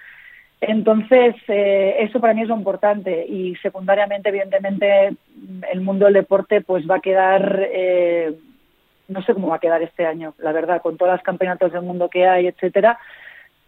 Entonces, 0.68 1.34
eh, 1.48 1.96
eso 2.00 2.20
para 2.20 2.34
mí 2.34 2.42
es 2.42 2.48
lo 2.48 2.56
importante 2.56 3.26
y 3.26 3.54
secundariamente, 3.56 4.28
evidentemente, 4.28 5.16
el 5.72 5.80
mundo 5.80 6.04
del 6.06 6.14
deporte 6.14 6.60
pues 6.60 6.88
va 6.88 6.96
a 6.96 7.00
quedar, 7.00 7.68
eh, 7.72 8.34
no 9.08 9.22
sé 9.22 9.34
cómo 9.34 9.48
va 9.48 9.56
a 9.56 9.60
quedar 9.60 9.82
este 9.82 10.06
año, 10.06 10.34
la 10.38 10.52
verdad, 10.52 10.82
con 10.82 10.96
todas 10.96 11.14
las 11.14 11.24
campeonatos 11.24 11.72
del 11.72 11.82
mundo 11.82 12.08
que 12.08 12.26
hay, 12.26 12.46
etcétera, 12.46 12.98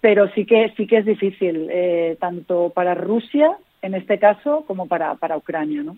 pero 0.00 0.29
sí 0.35 0.45
que 0.45 0.73
sí 0.76 0.87
que 0.87 0.99
es 0.99 1.07
difícil, 1.07 1.69
eh, 1.71 2.17
tanto 2.21 2.71
para 2.71 2.95
Rusia, 2.95 3.57
en 3.83 3.95
este 3.95 4.19
caso, 4.19 4.65
como 4.67 4.87
para, 4.87 5.15
para 5.15 5.37
Ucrania, 5.37 5.83
¿no? 5.83 5.97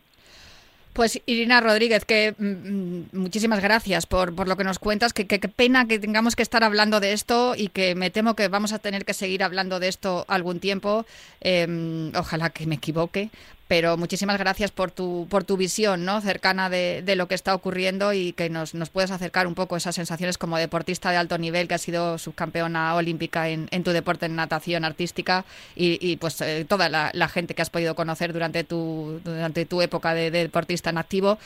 Pues 0.99 1.23
Irina 1.27 1.61
Rodríguez, 1.61 2.05
que 2.05 2.35
mm, 2.37 2.45
mm, 2.45 3.09
muchísimas 3.13 3.61
gracias 3.63 4.05
por, 4.07 4.35
por, 4.35 4.49
lo 4.49 4.57
que 4.57 4.65
nos 4.65 4.81
cuentas. 4.81 5.13
Qué 5.13 5.29
que, 5.29 5.39
pena 5.39 5.87
que 5.87 6.01
tengamos 6.01 6.35
que 6.35 6.43
estar 6.43 6.65
hablando 6.65 6.99
de 6.99 7.13
esto 7.13 7.55
y 7.57 7.69
que 7.69 7.95
me 7.95 8.11
temo 8.11 8.35
que 8.35 8.49
vamos 8.49 8.73
a 8.73 8.81
tener 8.81 9.05
que 9.05 9.15
seguir 9.15 9.45
hablando 9.45 9.79
de 9.79 9.87
esto 9.87 10.25
algún 10.27 10.59
tiempo. 10.59 11.07
Em, 11.41 12.11
ojalá 12.17 12.51
que 12.51 12.67
me 12.67 12.75
equivoque, 12.75 13.31
pero 13.69 13.99
muchísimas 13.99 14.39
gracias 14.39 14.71
por 14.71 14.91
tu, 14.91 15.27
por 15.29 15.45
tu 15.45 15.59
visión 15.59 16.07
¿no? 16.07 16.23
cercana 16.23 16.71
de, 16.71 17.03
de 17.05 17.17
lo 17.17 17.29
que 17.29 17.35
está 17.35 17.55
ocurriendo 17.55 18.15
y 18.15 18.33
que 18.33 18.49
nos, 18.49 18.75
nos 18.75 18.89
puedes 18.89 19.11
acercar 19.11 19.47
un 19.47 19.55
poco 19.55 19.77
esas 19.77 19.95
sensaciones 19.95 20.39
como 20.39 20.57
deportista 20.57 21.11
de 21.11 21.19
alto 21.19 21.37
nivel 21.37 21.69
que 21.69 21.75
has 21.75 21.83
sido 21.83 22.17
subcampeona 22.17 22.95
olímpica 22.95 23.51
en, 23.51 23.69
en 23.71 23.85
tu 23.85 23.91
deporte 23.91 24.27
en 24.27 24.37
natación 24.37 24.87
artística 24.87 25.45
y, 25.77 25.99
y 26.01 26.17
pues 26.17 26.41
eh, 26.41 26.65
toda 26.67 26.89
la, 26.89 27.11
la, 27.13 27.29
gente 27.29 27.55
que 27.55 27.61
has 27.61 27.71
podido 27.71 27.95
conocer 27.95 28.33
durante 28.33 28.65
tu, 28.65 29.21
durante 29.23 29.67
tu 29.67 29.83
época 29.83 30.15
de, 30.15 30.31
de 30.31 30.39
deportista 30.45 30.89
en 30.89 30.97
activo 30.97 31.39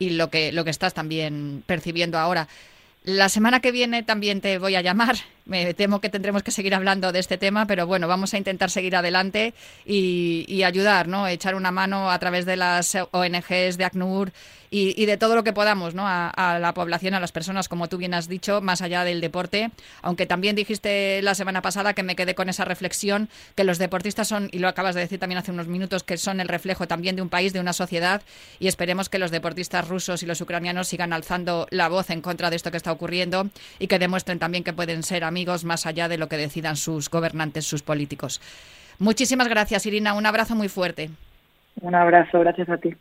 y 0.00 0.10
lo 0.10 0.30
que, 0.30 0.50
lo 0.52 0.64
que 0.64 0.70
estás 0.70 0.94
también 0.94 1.62
percibiendo 1.64 2.18
ahora. 2.18 2.48
La 3.04 3.28
semana 3.28 3.60
que 3.60 3.72
viene 3.72 4.02
también 4.02 4.40
te 4.40 4.58
voy 4.58 4.74
a 4.74 4.82
llamar. 4.82 5.16
Me 5.48 5.72
temo 5.72 6.02
que 6.02 6.10
tendremos 6.10 6.42
que 6.42 6.50
seguir 6.50 6.74
hablando 6.74 7.10
de 7.10 7.20
este 7.20 7.38
tema, 7.38 7.66
pero 7.66 7.86
bueno, 7.86 8.06
vamos 8.06 8.34
a 8.34 8.36
intentar 8.36 8.70
seguir 8.70 8.94
adelante 8.94 9.54
y, 9.86 10.62
ayudar, 10.62 11.08
¿no? 11.08 11.26
Echar 11.26 11.54
una 11.54 11.70
mano 11.70 12.10
a 12.10 12.18
través 12.18 12.44
de 12.44 12.56
las 12.56 12.94
ONGs 13.12 13.78
de 13.78 13.84
ACNUR 13.84 14.30
y, 14.70 15.06
de 15.06 15.16
todo 15.16 15.34
lo 15.34 15.44
que 15.44 15.54
podamos 15.54 15.94
¿no? 15.94 16.04
A, 16.06 16.58
la 16.60 16.74
población, 16.74 17.14
a 17.14 17.20
las 17.20 17.32
personas, 17.32 17.66
como 17.66 17.88
tú 17.88 17.96
bien 17.96 18.12
has 18.12 18.28
dicho, 18.28 18.60
más 18.60 18.82
allá 18.82 19.04
del 19.04 19.22
deporte. 19.22 19.70
Aunque 20.02 20.26
también 20.26 20.54
dijiste 20.54 21.22
la 21.22 21.34
semana 21.34 21.62
pasada 21.62 21.94
que 21.94 22.02
me 22.02 22.14
quedé 22.14 22.34
con 22.34 22.50
esa 22.50 22.66
reflexión, 22.66 23.30
que 23.54 23.64
los 23.64 23.78
deportistas 23.78 24.28
son, 24.28 24.50
y 24.52 24.58
lo 24.58 24.68
acabas 24.68 24.94
de 24.94 25.00
decir 25.00 25.18
también 25.18 25.38
hace 25.38 25.50
unos 25.50 25.68
minutos, 25.68 26.02
que 26.02 26.18
son 26.18 26.40
el 26.40 26.48
reflejo 26.48 26.86
también 26.86 27.16
de 27.16 27.22
un 27.22 27.30
país, 27.30 27.54
de 27.54 27.60
una 27.60 27.72
sociedad, 27.72 28.20
y 28.58 28.68
esperemos 28.68 29.08
que 29.08 29.18
los 29.18 29.30
deportistas 29.30 29.88
rusos 29.88 30.22
y 30.22 30.26
los 30.26 30.42
ucranianos 30.42 30.88
sigan 30.88 31.14
alzando 31.14 31.66
la 31.70 31.88
voz 31.88 32.10
en 32.10 32.20
contra 32.20 32.50
de 32.50 32.56
esto 32.56 32.70
que 32.70 32.76
está 32.76 32.92
ocurriendo 32.92 33.48
y 33.78 33.86
que 33.86 33.98
demuestren 33.98 34.38
también 34.38 34.64
que 34.64 34.74
pueden 34.74 35.02
ser 35.02 35.24
amigos 35.24 35.37
más 35.64 35.86
allá 35.86 36.08
de 36.08 36.18
lo 36.18 36.28
que 36.28 36.36
decidan 36.36 36.76
sus 36.76 37.10
gobernantes, 37.10 37.66
sus 37.66 37.82
políticos. 37.82 38.40
Muchísimas 38.98 39.48
gracias, 39.48 39.86
Irina. 39.86 40.14
Un 40.14 40.26
abrazo 40.26 40.54
muy 40.54 40.68
fuerte. 40.68 41.10
Un 41.80 41.94
abrazo, 41.94 42.40
gracias 42.40 42.68
a 42.68 42.76
ti. 42.76 42.94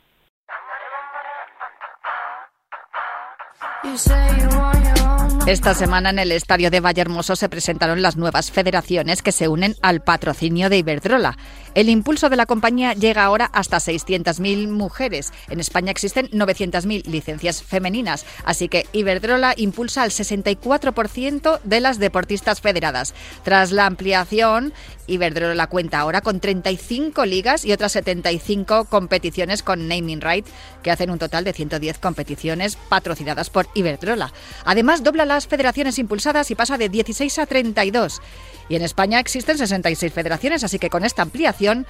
Esta 5.48 5.74
semana 5.74 6.10
en 6.10 6.20
el 6.20 6.34
estadio 6.34 6.70
de 6.70 6.82
Vallehermoso 6.82 7.38
se 7.38 7.48
presentaron 7.48 8.02
las 8.02 8.18
nuevas 8.18 8.52
federaciones 8.52 9.22
que 9.22 9.32
se 9.32 9.48
unen 9.48 9.78
al 9.82 10.02
patrocinio 10.02 10.70
de 10.70 10.80
Iberdrola. 10.80 11.38
El 11.74 11.88
impulso 11.88 12.28
de 12.28 12.36
la 12.36 12.46
compañía 12.46 12.92
llega 12.92 13.24
ahora 13.24 13.46
hasta 13.54 13.78
600.000 13.78 14.68
mujeres. 14.68 15.32
En 15.50 15.62
España 15.62 15.92
existen 15.92 16.28
900.000 16.32 17.06
licencias 17.06 17.64
femeninas, 17.64 18.26
así 18.44 18.68
que 18.68 18.88
Iberdrola 18.92 19.54
impulsa 19.56 20.04
al 20.04 20.12
64% 20.12 21.62
de 21.64 21.80
las 21.80 21.98
deportistas 21.98 22.60
federadas. 22.60 23.14
Tras 23.44 23.72
la 23.72 23.86
ampliación, 23.86 24.74
Iberdrola 25.08 25.68
cuenta 25.68 26.00
ahora 26.00 26.22
con 26.22 26.40
35 26.40 27.26
ligas 27.26 27.66
y 27.66 27.72
otras 27.72 27.94
75 27.94 28.86
competiciones 28.86 29.64
con 29.64 29.88
naming 29.88 30.22
right, 30.22 30.46
que 30.84 30.92
hacen 30.92 31.10
un 31.10 31.18
total 31.20 31.44
de 31.44 31.54
110 31.54 31.98
competiciones 31.98 32.76
patrocinadas 32.76 33.50
por 33.50 33.68
Iberdrola. 33.74 34.34
Además, 34.66 35.04
dobla 35.04 35.26
las 35.26 35.48
federaciones 35.48 35.98
impulsadas 35.98 36.52
y 36.52 36.56
pasa 36.56 36.78
de 36.78 36.90
16 36.90 37.40
a 37.40 37.46
32. 37.46 38.22
Y 38.70 38.76
en 38.76 38.84
España 38.84 39.20
existen 39.20 39.58
66 39.58 40.14
federaciones, 40.14 40.64
así 40.64 40.78
que 40.78 40.90
con 40.90 41.06
esta 41.06 41.22
ampliación, 41.22 41.88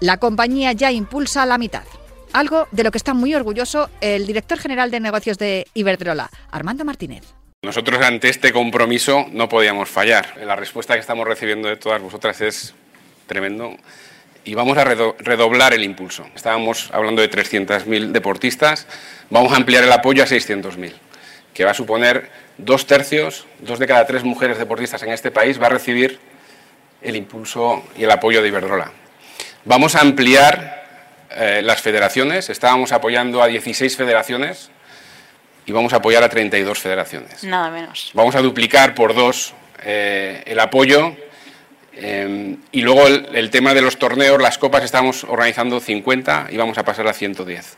la 0.00 0.16
compañía 0.16 0.72
ya 0.72 0.90
impulsa 0.92 1.46
la 1.46 1.58
mitad. 1.58 1.84
Algo 2.32 2.68
de 2.70 2.84
lo 2.84 2.90
que 2.90 2.98
está 2.98 3.14
muy 3.14 3.34
orgulloso 3.34 3.88
el 4.00 4.26
director 4.26 4.58
general 4.58 4.90
de 4.90 5.00
negocios 5.00 5.38
de 5.38 5.66
Iberdrola, 5.74 6.30
Armando 6.50 6.84
Martínez. 6.84 7.22
Nosotros 7.66 8.00
ante 8.00 8.28
este 8.28 8.52
compromiso 8.52 9.26
no 9.32 9.48
podíamos 9.48 9.88
fallar. 9.88 10.36
La 10.46 10.54
respuesta 10.54 10.94
que 10.94 11.00
estamos 11.00 11.26
recibiendo 11.26 11.66
de 11.66 11.74
todas 11.74 12.00
vosotras 12.00 12.40
es 12.40 12.74
tremendo 13.26 13.76
y 14.44 14.54
vamos 14.54 14.78
a 14.78 14.84
redoblar 14.84 15.74
el 15.74 15.82
impulso. 15.82 16.28
Estábamos 16.36 16.90
hablando 16.92 17.22
de 17.22 17.28
300.000 17.28 18.12
deportistas, 18.12 18.86
vamos 19.30 19.52
a 19.52 19.56
ampliar 19.56 19.82
el 19.82 19.90
apoyo 19.90 20.22
a 20.22 20.26
600.000, 20.26 20.92
que 21.52 21.64
va 21.64 21.72
a 21.72 21.74
suponer 21.74 22.30
dos 22.56 22.86
tercios, 22.86 23.48
dos 23.58 23.80
de 23.80 23.88
cada 23.88 24.06
tres 24.06 24.22
mujeres 24.22 24.58
deportistas 24.58 25.02
en 25.02 25.10
este 25.10 25.32
país 25.32 25.60
va 25.60 25.66
a 25.66 25.70
recibir 25.70 26.20
el 27.02 27.16
impulso 27.16 27.82
y 27.98 28.04
el 28.04 28.12
apoyo 28.12 28.42
de 28.42 28.48
Iberdrola. 28.48 28.92
Vamos 29.64 29.96
a 29.96 30.02
ampliar 30.02 30.86
eh, 31.32 31.62
las 31.64 31.82
federaciones, 31.82 32.48
estábamos 32.48 32.92
apoyando 32.92 33.42
a 33.42 33.48
16 33.48 33.96
federaciones 33.96 34.70
y 35.66 35.72
vamos 35.72 35.92
a 35.92 35.96
apoyar 35.96 36.22
a 36.22 36.28
32 36.28 36.78
federaciones. 36.78 37.42
Nada 37.42 37.70
menos. 37.70 38.10
Vamos 38.14 38.34
a 38.36 38.40
duplicar 38.40 38.94
por 38.94 39.14
dos 39.14 39.52
eh, 39.84 40.42
el 40.46 40.60
apoyo 40.60 41.14
eh, 41.92 42.56
y 42.70 42.82
luego 42.82 43.06
el, 43.06 43.50
tema 43.50 43.74
de 43.74 43.82
los 43.82 43.98
torneos, 43.98 44.40
las 44.40 44.58
copas, 44.58 44.84
estamos 44.84 45.24
organizando 45.24 45.80
50 45.80 46.48
y 46.50 46.56
vamos 46.56 46.78
a 46.78 46.84
pasar 46.84 47.08
a 47.08 47.12
110. 47.12 47.76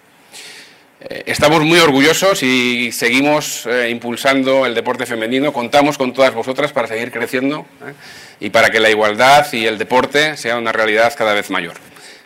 Eh, 1.01 1.23
estamos 1.27 1.63
muy 1.63 1.79
orgullosos 1.79 2.43
y 2.43 2.93
seguimos 2.93 3.67
impulsando 3.89 4.67
el 4.67 4.75
deporte 4.75 5.07
femenino. 5.07 5.53
Contamos 5.53 5.97
con 5.97 6.13
todas 6.13 6.35
vosotras 6.35 6.73
para 6.73 6.89
seguir 6.89 7.11
creciendo 7.11 7.67
y 8.39 8.51
para 8.51 8.71
que 8.71 8.81
la 8.81 8.91
igualdad 8.91 9.51
y 9.53 9.65
el 9.65 9.79
deporte 9.79 10.37
sea 10.37 10.59
una 10.59 10.73
realidad 10.73 11.15
cada 11.17 11.33
vez 11.33 11.49
mayor. 11.49 11.75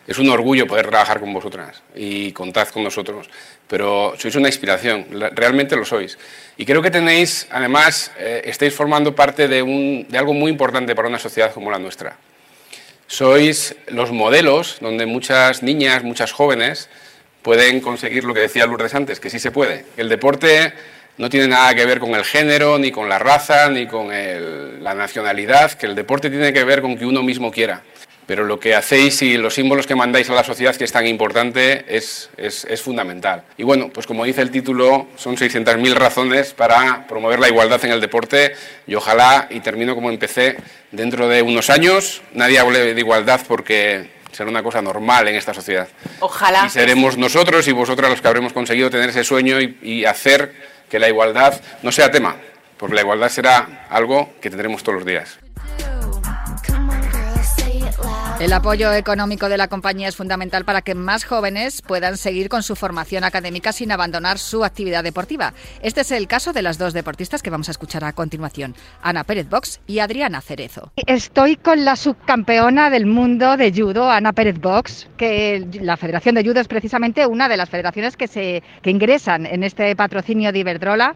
Es 0.05 0.17
un 0.17 0.29
orgullo 0.29 0.67
poder 0.67 0.87
trabajar 0.87 1.19
con 1.19 1.33
vosotras 1.33 1.81
y 1.95 2.31
contad 2.33 2.67
con 2.69 2.83
nosotros 2.83 3.29
pero 3.73 4.13
sois 4.19 4.35
una 4.35 4.49
inspiración, 4.49 5.07
realmente 5.33 5.75
lo 5.75 5.83
sois. 5.83 6.19
Y 6.57 6.63
creo 6.65 6.83
que 6.83 6.91
tenéis, 6.91 7.47
además, 7.49 8.11
eh, 8.19 8.43
estáis 8.45 8.73
formando 8.73 9.15
parte 9.15 9.47
de, 9.47 9.63
un, 9.63 10.05
de 10.07 10.15
algo 10.15 10.35
muy 10.35 10.51
importante 10.51 10.93
para 10.93 11.07
una 11.07 11.17
sociedad 11.17 11.51
como 11.51 11.71
la 11.71 11.79
nuestra. 11.79 12.17
Sois 13.07 13.75
los 13.87 14.11
modelos 14.11 14.77
donde 14.79 15.07
muchas 15.07 15.63
niñas, 15.63 16.03
muchas 16.03 16.31
jóvenes 16.31 16.87
pueden 17.41 17.81
conseguir 17.81 18.25
lo 18.25 18.35
que 18.35 18.41
decía 18.41 18.67
Lourdes 18.67 18.93
antes, 18.93 19.19
que 19.19 19.31
sí 19.31 19.39
se 19.39 19.49
puede. 19.49 19.85
El 19.97 20.07
deporte 20.07 20.73
no 21.17 21.29
tiene 21.31 21.47
nada 21.47 21.73
que 21.73 21.85
ver 21.87 21.99
con 21.99 22.13
el 22.15 22.25
género, 22.25 22.77
ni 22.77 22.91
con 22.91 23.09
la 23.09 23.17
raza, 23.17 23.69
ni 23.69 23.87
con 23.87 24.09
la 24.09 24.93
nacionalidad, 24.93 25.73
que 25.73 25.87
el 25.87 25.95
deporte 25.95 26.29
tiene 26.29 26.53
que 26.53 26.63
ver 26.63 26.81
con 26.81 26.95
que 26.95 27.07
uno 27.07 27.23
mismo 27.23 27.51
quiera. 27.51 27.81
Pero 28.25 28.45
lo 28.45 28.59
que 28.59 28.73
hacéis 28.75 29.21
y 29.21 29.37
los 29.37 29.53
símbolos 29.53 29.85
que 29.85 29.95
mandáis 29.95 30.29
a 30.29 30.33
la 30.33 30.43
sociedad, 30.43 30.75
que 30.75 30.85
es 30.85 30.91
tan 30.91 31.05
importante, 31.07 31.85
es, 31.87 32.29
es, 32.37 32.81
fundamental. 32.81 33.43
Y 33.57 33.63
bueno, 33.63 33.89
pues 33.89 34.07
como 34.07 34.23
dice 34.23 34.41
el 34.41 34.51
título, 34.51 35.07
son 35.15 35.35
600.000 35.35 35.93
razones 35.93 36.53
para 36.53 37.05
promover 37.07 37.39
la 37.39 37.49
igualdad 37.49 37.83
en 37.83 37.91
el 37.91 38.01
deporte 38.01 38.53
y 38.87 38.95
ojalá, 38.95 39.47
y 39.49 39.59
termino 39.59 39.95
como 39.95 40.09
empecé, 40.09 40.57
dentro 40.91 41.27
de 41.27 41.41
unos 41.41 41.69
años 41.69 42.21
nadie 42.33 42.59
hable 42.59 42.93
de 42.93 42.99
igualdad 42.99 43.41
porque 43.47 44.09
será 44.31 44.49
una 44.49 44.63
cosa 44.63 44.81
normal 44.81 45.27
en 45.27 45.35
esta 45.35 45.53
sociedad. 45.53 45.87
Ojalá. 46.19 46.65
Y 46.65 46.69
seremos 46.69 47.17
nosotros 47.17 47.67
y 47.67 47.71
vosotras 47.71 48.09
los 48.09 48.21
que 48.21 48.27
habremos 48.27 48.53
conseguido 48.53 48.89
tener 48.89 49.09
ese 49.09 49.23
sueño 49.23 49.59
y 49.59 50.05
hacer 50.05 50.53
que 50.93 50.99
la 50.99 51.09
igualdad 51.09 51.59
no 51.81 51.91
sea 51.91 52.11
tema, 52.11 52.35
porque 52.77 52.93
la 52.93 53.01
igualdad 53.01 53.29
será 53.29 53.87
algo 53.89 54.33
que 54.39 54.51
tendremos 54.51 54.83
todos 54.83 54.99
los 54.99 55.05
días. 55.07 55.39
El 58.43 58.51
apoyo 58.51 58.91
económico 58.91 59.47
de 59.47 59.57
la 59.57 59.69
compañía 59.69 60.09
es 60.09 60.17
fundamental 60.17 60.65
para 60.65 60.81
que 60.81 60.95
más 60.95 61.23
jóvenes 61.23 61.81
puedan 61.81 62.17
seguir 62.17 62.49
con 62.49 62.61
su 62.61 62.75
formación 62.75 63.23
académica 63.23 63.71
sin 63.71 63.89
abandonar 63.89 64.37
su 64.37 64.65
actividad 64.65 65.01
deportiva. 65.01 65.53
Este 65.81 66.01
es 66.01 66.11
el 66.11 66.27
caso 66.27 66.51
de 66.51 66.61
las 66.61 66.77
dos 66.77 66.91
deportistas 66.91 67.41
que 67.41 67.49
vamos 67.49 67.69
a 67.69 67.71
escuchar 67.71 68.03
a 68.03 68.11
continuación, 68.11 68.75
Ana 69.01 69.23
Pérez 69.23 69.47
Box 69.47 69.79
y 69.87 69.99
Adriana 69.99 70.41
Cerezo. 70.41 70.91
Estoy 71.07 71.55
con 71.55 71.85
la 71.85 71.95
subcampeona 71.95 72.89
del 72.89 73.05
mundo 73.05 73.55
de 73.55 73.71
judo, 73.71 74.11
Ana 74.11 74.33
Pérez 74.33 74.59
Box, 74.59 75.07
que 75.15 75.65
la 75.79 75.95
Federación 75.95 76.35
de 76.35 76.43
Judo 76.43 76.59
es 76.59 76.67
precisamente 76.67 77.25
una 77.25 77.47
de 77.47 77.55
las 77.55 77.69
federaciones 77.69 78.17
que, 78.17 78.27
se, 78.27 78.61
que 78.81 78.89
ingresan 78.89 79.45
en 79.45 79.63
este 79.63 79.95
patrocinio 79.95 80.51
de 80.51 80.59
Iberdrola. 80.59 81.15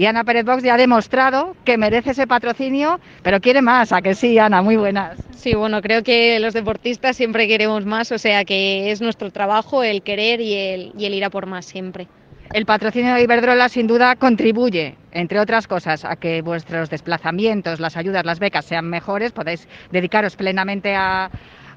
Y 0.00 0.06
Ana 0.06 0.24
Pérez 0.24 0.46
Box 0.46 0.62
ya 0.62 0.72
ha 0.72 0.76
demostrado 0.78 1.54
que 1.62 1.76
merece 1.76 2.12
ese 2.12 2.26
patrocinio, 2.26 2.98
pero 3.22 3.38
quiere 3.38 3.60
más, 3.60 3.92
¿a 3.92 4.00
que 4.00 4.14
sí, 4.14 4.38
Ana? 4.38 4.62
Muy 4.62 4.76
buenas. 4.76 5.18
Sí, 5.36 5.52
bueno, 5.52 5.82
creo 5.82 6.02
que 6.02 6.40
los 6.40 6.54
deportistas 6.54 7.18
siempre 7.18 7.46
queremos 7.46 7.84
más, 7.84 8.10
o 8.10 8.16
sea 8.16 8.46
que 8.46 8.90
es 8.90 9.02
nuestro 9.02 9.30
trabajo 9.30 9.82
el 9.82 10.00
querer 10.00 10.40
y 10.40 10.54
el, 10.54 10.92
y 10.96 11.04
el 11.04 11.12
ir 11.12 11.24
a 11.26 11.28
por 11.28 11.44
más 11.44 11.66
siempre. 11.66 12.08
El 12.54 12.64
patrocinio 12.64 13.12
de 13.12 13.24
Iberdrola 13.24 13.68
sin 13.68 13.86
duda 13.86 14.16
contribuye, 14.16 14.96
entre 15.12 15.38
otras 15.38 15.66
cosas, 15.66 16.06
a 16.06 16.16
que 16.16 16.40
vuestros 16.40 16.88
desplazamientos, 16.88 17.78
las 17.78 17.98
ayudas, 17.98 18.24
las 18.24 18.38
becas 18.38 18.64
sean 18.64 18.88
mejores, 18.88 19.32
podéis 19.32 19.68
dedicaros 19.92 20.34
plenamente 20.34 20.94
a, 20.94 21.30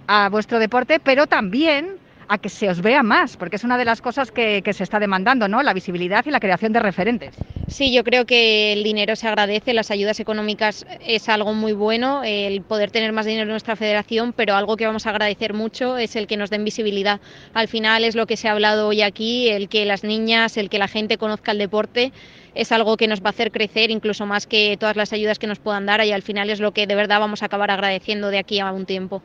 a 0.07 0.29
vuestro 0.29 0.59
deporte, 0.59 1.01
pero 1.01 1.27
también 1.27 1.97
a 2.27 2.37
que 2.37 2.49
se 2.49 2.69
os 2.69 2.81
vea 2.81 3.03
más, 3.03 3.37
porque 3.37 3.55
es 3.55 3.63
una 3.63 3.77
de 3.77 3.85
las 3.85 4.01
cosas 4.01 4.31
que, 4.31 4.61
se 4.73 4.83
está 4.83 4.99
demandando, 4.99 5.47
¿no? 5.47 5.61
La 5.61 5.73
visibilidad 5.73 6.25
y 6.25 6.31
la 6.31 6.39
creación 6.39 6.73
de 6.73 6.79
referentes. 6.79 7.35
Sí, 7.67 7.93
yo 7.93 8.03
creo 8.03 8.25
que 8.25 8.73
el 8.73 8.83
dinero 8.83 9.15
se 9.15 9.27
agradece, 9.27 9.73
las 9.73 9.91
ayudas 9.91 10.19
económicas 10.19 10.85
es 11.05 11.29
algo 11.29 11.53
muy 11.53 11.73
bueno, 11.73 12.23
el 12.23 12.61
poder 12.61 12.91
tener 12.91 13.11
más 13.13 13.25
dinero 13.25 13.43
en 13.43 13.49
nuestra 13.49 13.75
federación, 13.75 14.33
pero 14.33 14.55
algo 14.55 14.77
que 14.77 14.85
vamos 14.85 15.05
a 15.05 15.11
agradecer 15.11 15.53
mucho 15.53 15.97
es 15.97 16.15
el 16.15 16.27
que 16.27 16.37
nos 16.37 16.49
den 16.49 16.63
visibilidad. 16.63 17.19
Al 17.53 17.67
final 17.67 18.03
es 18.03 18.15
lo 18.15 18.25
que 18.25 18.37
se 18.37 18.47
ha 18.47 18.51
hablado 18.53 18.87
hoy 18.87 19.01
aquí, 19.01 19.49
el 19.49 19.69
que 19.69 19.85
las 19.85 20.03
niñas, 20.03 20.57
el 20.57 20.69
que 20.69 20.79
la 20.79 20.87
gente 20.87 21.17
conozca 21.17 21.51
el 21.51 21.57
deporte 21.57 22.11
es 22.55 22.71
algo 22.71 22.97
que 22.97 23.07
nos 23.07 23.21
va 23.21 23.27
a 23.27 23.29
hacer 23.29 23.51
crecer 23.51 23.91
incluso 23.91 24.25
más 24.25 24.47
que 24.47 24.77
todas 24.79 24.95
las 24.95 25.13
ayudas 25.13 25.39
que 25.39 25.47
nos 25.47 25.59
puedan 25.59 25.85
dar 25.85 26.03
y 26.05 26.11
al 26.11 26.21
final 26.21 26.49
es 26.49 26.59
lo 26.59 26.71
que 26.71 26.87
de 26.87 26.95
verdad 26.95 27.19
vamos 27.19 27.43
a 27.43 27.47
acabar 27.47 27.71
agradeciendo 27.71 28.29
de 28.29 28.39
aquí 28.39 28.59
a 28.59 28.71
un 28.71 28.85
tiempo 28.85 29.21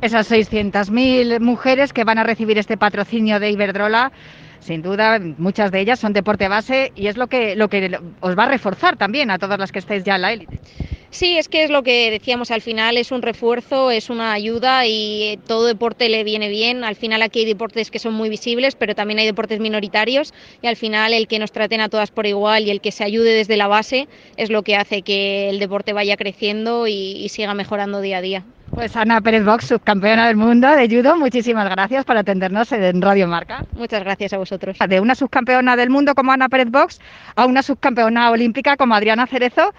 esas 0.00 0.30
600.000 0.30 1.40
mujeres 1.40 1.92
que 1.92 2.04
van 2.04 2.18
a 2.18 2.24
recibir 2.24 2.58
este 2.58 2.76
patrocinio 2.76 3.40
de 3.40 3.50
Iberdrola. 3.50 4.12
Sin 4.60 4.82
duda, 4.82 5.18
muchas 5.38 5.70
de 5.70 5.80
ellas 5.80 5.98
son 5.98 6.12
deporte 6.12 6.48
base 6.48 6.92
y 6.94 7.06
es 7.06 7.16
lo 7.16 7.28
que, 7.28 7.56
lo 7.56 7.68
que 7.68 7.98
os 8.20 8.36
va 8.36 8.44
a 8.44 8.48
reforzar 8.48 8.96
también 8.96 9.30
a 9.30 9.38
todas 9.38 9.58
las 9.58 9.72
que 9.72 9.78
estáis 9.78 10.04
ya 10.04 10.16
en 10.16 10.22
la 10.22 10.32
élite. 10.32 10.60
Sí, 11.10 11.38
es 11.38 11.48
que 11.48 11.64
es 11.64 11.70
lo 11.70 11.82
que 11.82 12.10
decíamos 12.10 12.50
al 12.50 12.60
final, 12.60 12.98
es 12.98 13.12
un 13.12 13.22
refuerzo, 13.22 13.90
es 13.90 14.10
una 14.10 14.32
ayuda 14.32 14.86
y 14.86 15.38
todo 15.46 15.66
deporte 15.66 16.08
le 16.08 16.22
viene 16.22 16.48
bien. 16.48 16.84
Al 16.84 16.96
final 16.96 17.22
aquí 17.22 17.40
hay 17.40 17.44
deportes 17.46 17.90
que 17.90 17.98
son 17.98 18.12
muy 18.14 18.28
visibles, 18.28 18.76
pero 18.76 18.94
también 18.94 19.18
hay 19.18 19.26
deportes 19.26 19.58
minoritarios 19.58 20.34
y 20.60 20.66
al 20.66 20.76
final 20.76 21.14
el 21.14 21.26
que 21.26 21.38
nos 21.38 21.50
traten 21.50 21.80
a 21.80 21.88
todas 21.88 22.10
por 22.10 22.26
igual 22.26 22.64
y 22.64 22.70
el 22.70 22.80
que 22.82 22.92
se 22.92 23.04
ayude 23.04 23.32
desde 23.32 23.56
la 23.56 23.68
base 23.68 24.06
es 24.36 24.50
lo 24.50 24.62
que 24.62 24.76
hace 24.76 25.02
que 25.02 25.48
el 25.48 25.58
deporte 25.58 25.94
vaya 25.94 26.16
creciendo 26.16 26.86
y 26.86 27.26
siga 27.30 27.54
mejorando 27.54 28.00
día 28.00 28.18
a 28.18 28.20
día. 28.20 28.44
Pues 28.70 28.94
Ana 28.94 29.20
Pérez 29.20 29.44
Box, 29.44 29.66
subcampeona 29.66 30.28
del 30.28 30.36
mundo 30.36 30.68
de 30.68 30.88
judo, 30.88 31.16
muchísimas 31.16 31.68
gracias 31.70 32.04
por 32.04 32.16
atendernos 32.16 32.70
en 32.72 33.00
Radio 33.00 33.26
Marca. 33.26 33.64
Muchas 33.72 34.04
gracias 34.04 34.34
a 34.34 34.38
vosotros. 34.38 34.76
De 34.86 35.00
una 35.00 35.14
subcampeona 35.14 35.74
del 35.74 35.88
mundo 35.88 36.14
como 36.14 36.32
Ana 36.32 36.48
Pérez 36.48 36.70
Box 36.70 37.00
a 37.34 37.46
una 37.46 37.62
subcampeona 37.62 38.30
olímpica 38.30 38.76
como 38.76 38.94
Adriana 38.94 39.26
Cerezo 39.26 39.72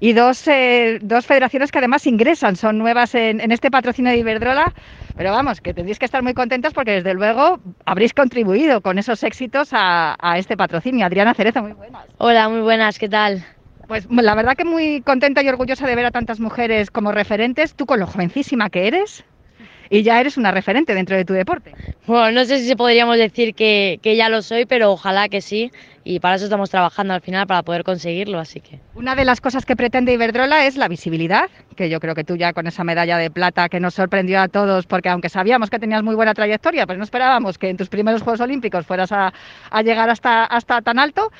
y 0.00 0.12
dos, 0.12 0.46
eh, 0.48 0.98
dos 1.02 1.26
federaciones 1.26 1.70
que 1.70 1.78
además 1.78 2.06
ingresan, 2.06 2.56
son 2.56 2.78
nuevas 2.78 3.14
en, 3.14 3.50
este 3.50 3.70
patrocinio 3.70 4.10
de 4.10 4.18
Iberdrola. 4.18 4.72
Pero 5.16 5.32
vamos, 5.32 5.60
que 5.60 5.72
tendréis 5.72 5.98
que 5.98 6.04
estar 6.04 6.22
muy 6.22 6.34
contentas 6.34 6.74
porque 6.74 6.92
desde 6.92 7.14
luego 7.14 7.58
habréis 7.86 8.12
contribuido 8.12 8.82
con 8.82 8.98
esos 8.98 9.22
éxitos 9.22 9.70
a, 9.72 10.16
a 10.20 10.38
este 10.38 10.56
patrocinio. 10.56 11.06
Adriana 11.06 11.32
Cerezo, 11.32 11.62
muy 11.62 11.72
buenas. 11.72 12.04
Hola, 12.18 12.48
muy 12.48 12.60
buenas, 12.60 12.98
¿qué 12.98 13.08
tal? 13.08 13.42
Pues 13.88 14.06
la 14.10 14.34
verdad 14.34 14.54
que 14.56 14.64
muy 14.64 15.00
contenta 15.02 15.42
y 15.42 15.48
orgullosa 15.48 15.86
de 15.86 15.94
ver 15.94 16.06
a 16.06 16.10
tantas 16.10 16.40
mujeres 16.40 16.90
como 16.90 17.12
referentes, 17.12 17.74
tú 17.74 17.86
con 17.86 18.00
lo 18.00 18.06
jovencísima 18.06 18.68
que 18.68 18.88
eres 18.88 19.24
y 19.90 20.02
ya 20.02 20.20
eres 20.20 20.36
una 20.36 20.50
referente 20.50 20.94
dentro 20.94 21.16
de 21.16 21.24
tu 21.24 21.32
deporte. 21.32 21.72
Bueno, 22.06 22.32
no 22.32 22.44
sé 22.44 22.58
si 22.58 22.74
podríamos 22.76 23.16
decir 23.18 23.54
que, 23.54 23.98
que, 24.02 24.16
ya 24.16 24.28
lo 24.28 24.42
soy, 24.42 24.66
pero 24.66 24.92
ojalá 24.92 25.28
que 25.28 25.40
sí. 25.40 25.70
Y 26.04 26.20
para 26.20 26.36
eso 26.36 26.44
estamos 26.44 26.70
trabajando 26.70 27.14
al 27.14 27.20
final, 27.20 27.48
para 27.48 27.64
poder 27.64 27.82
conseguirlo, 27.82 28.38
así 28.38 28.60
que... 28.60 28.78
Una 28.94 29.16
de 29.16 29.24
las 29.24 29.40
cosas 29.40 29.66
que 29.66 29.74
pretende 29.74 30.12
Iberdrola 30.12 30.64
es 30.66 30.76
la 30.76 30.86
visibilidad, 30.86 31.50
que 31.74 31.88
yo 31.88 31.98
creo 31.98 32.14
que 32.14 32.22
tú 32.22 32.36
ya 32.36 32.52
con 32.52 32.68
esa 32.68 32.84
medalla 32.84 33.18
de 33.18 33.28
plata 33.28 33.68
que 33.68 33.80
nos 33.80 33.94
sorprendió 33.94 34.40
a 34.40 34.46
todos, 34.46 34.86
porque 34.86 35.08
aunque 35.08 35.28
sabíamos 35.28 35.68
que 35.68 35.80
tenías 35.80 36.04
muy 36.04 36.14
buena 36.14 36.32
trayectoria, 36.32 36.86
pues 36.86 36.96
no 36.96 37.02
esperábamos 37.02 37.58
que 37.58 37.70
en 37.70 37.76
tus 37.76 37.88
primeros 37.88 38.22
Juegos 38.22 38.40
Olímpicos 38.40 38.86
fueras 38.86 39.10
a, 39.10 39.32
a 39.68 39.82
llegar 39.82 40.08
hasta, 40.08 40.44
hasta 40.44 40.80
tan 40.80 41.00
alto, 41.00 41.32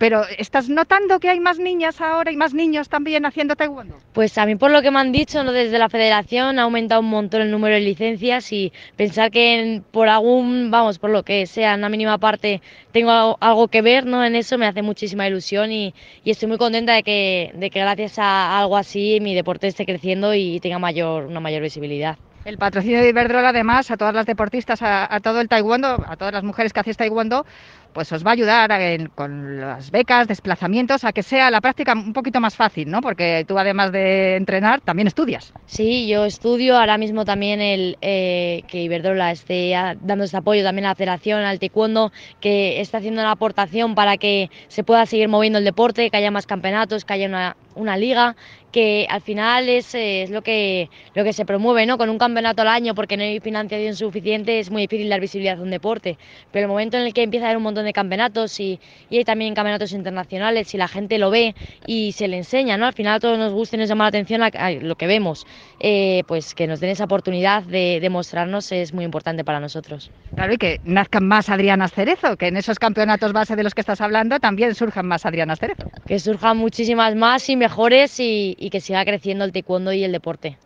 pero 0.00 0.22
¿estás 0.38 0.70
notando 0.70 1.20
que 1.20 1.28
hay 1.28 1.40
más 1.40 1.58
niñas 1.58 2.00
ahora 2.00 2.32
y 2.32 2.36
más 2.36 2.54
niños 2.54 2.88
también 2.88 3.26
haciendo 3.26 3.54
taekwondo? 3.54 3.98
Pues 4.14 4.38
a 4.38 4.46
mí 4.46 4.56
por 4.56 4.70
lo 4.70 4.80
que 4.80 4.90
me 4.90 4.98
han 4.98 5.12
dicho 5.12 5.44
¿no? 5.44 5.52
desde 5.52 5.78
la 5.78 5.90
federación 5.90 6.58
ha 6.58 6.62
aumentado 6.62 7.02
un 7.02 7.10
montón 7.10 7.42
el 7.42 7.50
número 7.50 7.74
de 7.74 7.82
licencias 7.82 8.50
y 8.50 8.72
pensar 8.96 9.30
que 9.30 9.82
por 9.90 10.08
algún, 10.08 10.70
vamos, 10.70 10.98
por 10.98 11.10
lo 11.10 11.22
que 11.22 11.44
sea, 11.44 11.74
en 11.74 11.80
una 11.80 11.90
mínima 11.90 12.16
parte 12.16 12.62
tengo 12.92 13.36
algo 13.40 13.68
que 13.68 13.82
ver 13.82 14.06
¿no? 14.06 14.24
en 14.24 14.36
eso 14.36 14.56
me 14.56 14.66
hace 14.66 14.80
muchísima 14.80 15.28
ilusión 15.28 15.70
y, 15.70 15.92
estoy 16.24 16.48
muy 16.48 16.56
contenta 16.56 16.94
de 16.94 17.02
que, 17.02 17.52
de 17.54 17.68
que 17.68 17.80
gracias 17.80 18.18
a 18.18 18.58
algo 18.58 18.78
así 18.78 19.18
mi 19.20 19.34
deporte 19.34 19.66
esté 19.66 19.84
creciendo 19.84 20.32
y 20.32 20.60
tenga 20.60 20.78
mayor, 20.78 21.26
una 21.26 21.40
mayor 21.40 21.60
visibilidad. 21.60 22.16
El 22.46 22.56
patrocinio 22.56 23.02
de 23.02 23.10
Iberdrola, 23.10 23.50
además, 23.50 23.90
a 23.90 23.98
todas 23.98 24.14
las 24.14 24.24
deportistas, 24.24 24.80
a, 24.80 25.14
a, 25.14 25.20
todo 25.20 25.42
el 25.42 25.48
taekwondo, 25.48 26.02
a 26.06 26.16
todas 26.16 26.32
las 26.32 26.42
mujeres 26.42 26.72
que 26.72 26.80
hacéis 26.80 26.96
taekwondo, 26.96 27.44
pues 27.92 28.12
os 28.12 28.24
va 28.24 28.30
a 28.30 28.32
ayudar 28.34 28.70
con 29.14 29.60
las 29.60 29.90
becas, 29.90 30.28
desplazamientos, 30.28 31.04
a 31.04 31.12
que 31.12 31.22
sea 31.22 31.50
la 31.50 31.60
práctica 31.60 31.92
un 31.92 32.12
poquito 32.12 32.40
más 32.40 32.56
fácil, 32.56 32.90
¿no? 32.90 33.00
Porque 33.00 33.44
tú, 33.46 33.58
además 33.58 33.92
de 33.92 34.36
entrenar, 34.36 34.80
también 34.80 35.08
estudias. 35.08 35.52
Sí, 35.66 36.08
yo 36.08 36.24
estudio 36.24 36.76
ahora 36.76 36.98
mismo 36.98 37.24
también 37.24 37.60
el 37.60 37.96
eh, 38.00 38.62
que 38.68 38.82
Iberdrola 38.82 39.32
esté 39.32 39.72
dando 40.00 40.24
este 40.24 40.36
apoyo 40.36 40.62
también 40.62 40.86
a 40.86 40.90
la 40.90 40.94
federación, 40.94 41.42
al 41.42 41.58
taekwondo, 41.58 42.12
que 42.40 42.80
está 42.80 42.98
haciendo 42.98 43.20
una 43.20 43.32
aportación 43.32 43.94
para 43.94 44.16
que 44.16 44.50
se 44.68 44.84
pueda 44.84 45.06
seguir 45.06 45.28
moviendo 45.28 45.58
el 45.58 45.64
deporte, 45.64 46.10
que 46.10 46.16
haya 46.16 46.30
más 46.30 46.46
campeonatos, 46.46 47.04
que 47.04 47.12
haya 47.14 47.26
una, 47.26 47.56
una 47.74 47.96
liga 47.96 48.36
que 48.70 49.06
al 49.10 49.20
final 49.20 49.68
es, 49.68 49.94
es, 49.94 50.30
lo, 50.30 50.42
que, 50.42 50.88
lo 51.14 51.24
que 51.24 51.32
se 51.32 51.44
promueve, 51.44 51.86
¿no? 51.86 51.98
Con 51.98 52.08
un 52.08 52.18
campeonato 52.18 52.62
al 52.62 52.68
año, 52.68 52.94
porque 52.94 53.16
no 53.16 53.22
hay 53.22 53.40
financiación 53.40 53.96
suficiente, 53.96 54.58
es 54.58 54.70
muy 54.70 54.82
difícil 54.82 55.08
dar 55.08 55.20
visibilidad 55.20 55.58
a 55.58 55.62
un 55.62 55.70
deporte. 55.70 56.18
Pero 56.52 56.64
el 56.64 56.68
momento 56.68 56.96
en 56.96 57.04
el 57.04 57.12
que 57.12 57.22
empieza 57.22 57.46
a 57.46 57.48
haber 57.48 57.56
un 57.56 57.64
montón 57.64 57.84
de 57.84 57.92
campeonatos 57.92 58.58
y, 58.60 58.78
y 59.08 59.18
hay 59.18 59.24
también 59.24 59.54
campeonatos 59.54 59.92
internacionales, 59.92 60.68
si 60.68 60.76
la 60.76 60.88
gente 60.88 61.18
lo 61.18 61.30
ve 61.30 61.54
y 61.86 62.12
se 62.12 62.28
le 62.28 62.36
enseña, 62.38 62.76
¿no? 62.76 62.86
Al 62.86 62.92
final 62.92 63.16
a 63.16 63.20
todos 63.20 63.38
nos 63.38 63.52
gusta 63.52 63.76
y 63.76 63.80
nos 63.80 63.88
llama 63.88 64.04
la 64.04 64.08
atención 64.08 64.42
a, 64.42 64.70
lo 64.70 64.96
que 64.96 65.06
vemos, 65.06 65.46
eh, 65.80 66.22
pues 66.26 66.54
que 66.54 66.66
nos 66.66 66.80
den 66.80 66.90
esa 66.90 67.04
oportunidad 67.04 67.62
de 67.64 67.98
demostrarnos 68.00 68.70
es 68.72 68.92
muy 68.92 69.04
importante 69.04 69.44
para 69.44 69.60
nosotros. 69.60 70.10
Claro, 70.34 70.54
y 70.54 70.58
que 70.58 70.80
nazcan 70.84 71.26
más 71.26 71.48
Adrianas 71.48 71.92
Cerezo, 71.92 72.36
que 72.36 72.48
en 72.48 72.56
esos 72.56 72.78
campeonatos 72.78 73.32
base 73.32 73.56
de 73.56 73.64
los 73.64 73.74
que 73.74 73.80
estás 73.80 74.00
hablando 74.00 74.38
también 74.38 74.74
surjan 74.74 75.06
más 75.06 75.26
Adrianas 75.26 75.58
Cerezo. 75.58 75.90
Que 76.06 76.18
surjan 76.18 76.56
muchísimas 76.56 77.14
más 77.16 77.48
y 77.48 77.56
mejores 77.60 78.18
y, 78.18 78.56
y 78.58 78.70
que 78.70 78.80
siga 78.80 79.04
creciendo 79.04 79.44
el 79.44 79.52
taekwondo 79.52 79.92
y 79.92 80.02
el 80.02 80.10
deporte. 80.10 80.56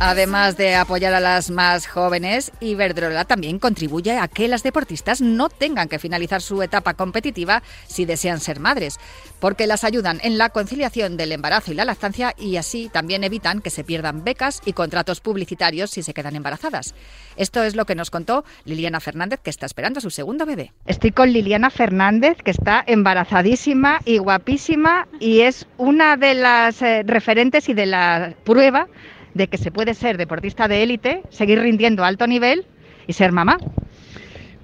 Además 0.00 0.56
de 0.56 0.74
apoyar 0.74 1.14
a 1.14 1.20
las 1.20 1.50
más 1.50 1.86
jóvenes, 1.86 2.52
Iberdrola 2.60 3.24
también 3.24 3.58
contribuye 3.58 4.18
a 4.18 4.26
que 4.28 4.48
las 4.48 4.62
deportistas 4.62 5.20
no 5.20 5.48
tengan 5.48 5.88
que 5.88 6.00
finalizar 6.00 6.42
su 6.42 6.62
etapa 6.62 6.94
competitiva 6.94 7.62
si 7.86 8.04
desean 8.04 8.40
ser 8.40 8.58
madres, 8.58 8.98
porque 9.38 9.66
las 9.66 9.84
ayudan 9.84 10.18
en 10.22 10.36
la 10.36 10.50
conciliación 10.50 11.16
del 11.16 11.32
embarazo 11.32 11.70
y 11.70 11.74
la 11.74 11.84
lactancia 11.84 12.34
y 12.36 12.56
así 12.56 12.90
también 12.92 13.24
evitan 13.24 13.60
que 13.60 13.70
se 13.70 13.84
pierdan 13.84 14.24
becas 14.24 14.60
y 14.64 14.72
contratos 14.72 15.20
publicitarios 15.20 15.90
si 15.90 16.02
se 16.02 16.12
quedan 16.12 16.36
embarazadas. 16.36 16.94
Esto 17.36 17.62
es 17.62 17.76
lo 17.76 17.86
que 17.86 17.94
nos 17.94 18.10
contó 18.10 18.44
Liliana 18.64 19.00
Fernández, 19.00 19.40
que 19.42 19.50
está 19.50 19.64
esperando 19.64 19.98
a 19.98 20.02
su 20.02 20.10
segundo 20.10 20.44
bebé. 20.44 20.72
Estoy 20.86 21.12
con 21.12 21.32
Liliana 21.32 21.70
Fernández, 21.70 22.38
que 22.44 22.50
está 22.50 22.82
embarazadísima 22.86 24.00
y 24.04 24.18
guapísima 24.18 25.06
y 25.20 25.42
es 25.42 25.66
una 25.78 26.16
de 26.16 26.34
las 26.34 26.82
eh, 26.82 27.04
referentes 27.06 27.68
y 27.68 27.74
de 27.74 27.86
la 27.86 28.34
prueba 28.44 28.88
de 29.34 29.48
que 29.48 29.58
se 29.58 29.70
puede 29.70 29.94
ser 29.94 30.16
deportista 30.16 30.68
de 30.68 30.82
élite, 30.82 31.22
seguir 31.30 31.60
rindiendo 31.60 32.04
a 32.04 32.08
alto 32.08 32.26
nivel 32.26 32.64
y 33.06 33.12
ser 33.12 33.32
mamá. 33.32 33.58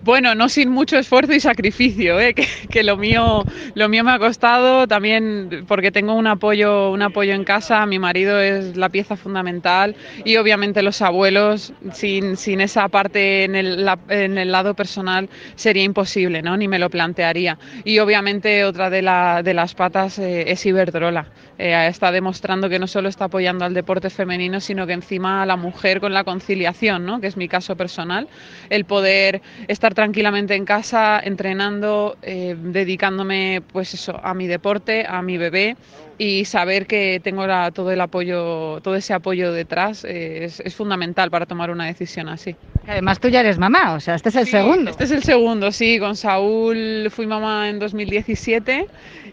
Bueno, 0.02 0.34
no 0.34 0.48
sin 0.48 0.70
mucho 0.70 0.96
esfuerzo 0.96 1.34
y 1.34 1.40
sacrificio, 1.40 2.18
¿eh? 2.18 2.34
que, 2.70 2.82
lo 2.82 2.96
mío 2.96 3.44
lo 3.74 3.88
mío 3.90 4.02
me 4.02 4.12
ha 4.12 4.18
costado 4.18 4.88
también 4.88 5.66
porque 5.68 5.92
tengo 5.92 6.14
un 6.14 6.26
apoyo 6.26 6.90
un 6.90 7.02
apoyo 7.02 7.34
en 7.34 7.44
casa. 7.44 7.84
Mi 7.84 7.98
marido 7.98 8.40
es 8.40 8.78
la 8.78 8.88
pieza 8.88 9.16
fundamental 9.16 9.94
y 10.24 10.36
obviamente 10.36 10.82
los 10.82 11.02
abuelos 11.02 11.74
sin, 11.92 12.38
sin 12.38 12.62
esa 12.62 12.88
parte 12.88 13.44
en 13.44 13.54
el, 13.54 13.86
en 14.08 14.38
el 14.38 14.50
lado 14.50 14.72
personal 14.74 15.28
sería 15.54 15.82
imposible, 15.82 16.40
¿no? 16.40 16.56
Ni 16.56 16.66
me 16.66 16.78
lo 16.78 16.88
plantearía. 16.88 17.58
Y 17.84 17.98
obviamente 17.98 18.64
otra 18.64 18.88
de, 18.88 19.02
la, 19.02 19.42
de 19.42 19.52
las 19.52 19.74
patas 19.74 20.18
eh, 20.18 20.50
es 20.50 20.64
Iberdrola. 20.64 21.26
Eh, 21.62 21.88
está 21.88 22.10
demostrando 22.10 22.70
que 22.70 22.78
no 22.78 22.86
solo 22.86 23.10
está 23.10 23.26
apoyando 23.26 23.66
al 23.66 23.74
deporte 23.74 24.08
femenino, 24.08 24.60
sino 24.60 24.86
que 24.86 24.94
encima 24.94 25.42
a 25.42 25.46
la 25.46 25.56
mujer 25.56 26.00
con 26.00 26.14
la 26.14 26.24
conciliación, 26.24 27.04
¿no? 27.04 27.20
que 27.20 27.26
es 27.26 27.36
mi 27.36 27.48
caso 27.48 27.76
personal, 27.76 28.28
el 28.70 28.86
poder 28.86 29.42
estar 29.68 29.89
tranquilamente 29.94 30.54
en 30.54 30.64
casa, 30.64 31.20
entrenando, 31.22 32.16
eh, 32.22 32.56
dedicándome 32.58 33.62
pues 33.72 33.94
eso, 33.94 34.20
a 34.22 34.34
mi 34.34 34.46
deporte, 34.46 35.06
a 35.08 35.22
mi 35.22 35.38
bebé 35.38 35.76
y 36.18 36.44
saber 36.44 36.86
que 36.86 37.18
tengo 37.24 37.46
todo 37.72 37.92
el 37.92 38.00
apoyo, 38.00 38.80
todo 38.82 38.94
ese 38.94 39.14
apoyo 39.14 39.52
detrás 39.52 40.04
eh, 40.04 40.44
es, 40.44 40.74
fundamental 40.74 41.30
para 41.30 41.46
tomar 41.46 41.70
una 41.70 41.86
decisión 41.86 42.28
así. 42.28 42.56
Además 42.86 43.18
tú 43.20 43.28
ya 43.28 43.40
eres 43.40 43.58
mamá, 43.58 43.94
o 43.94 44.00
sea, 44.00 44.16
este 44.16 44.28
es 44.28 44.36
el 44.36 44.46
segundo. 44.46 44.90
Este 44.90 45.04
es 45.04 45.10
el 45.12 45.22
segundo, 45.22 45.72
sí, 45.72 45.98
con 45.98 46.16
Saúl 46.16 47.08
fui 47.10 47.26
mamá 47.26 47.70
en 47.70 47.78
2017 47.78 48.86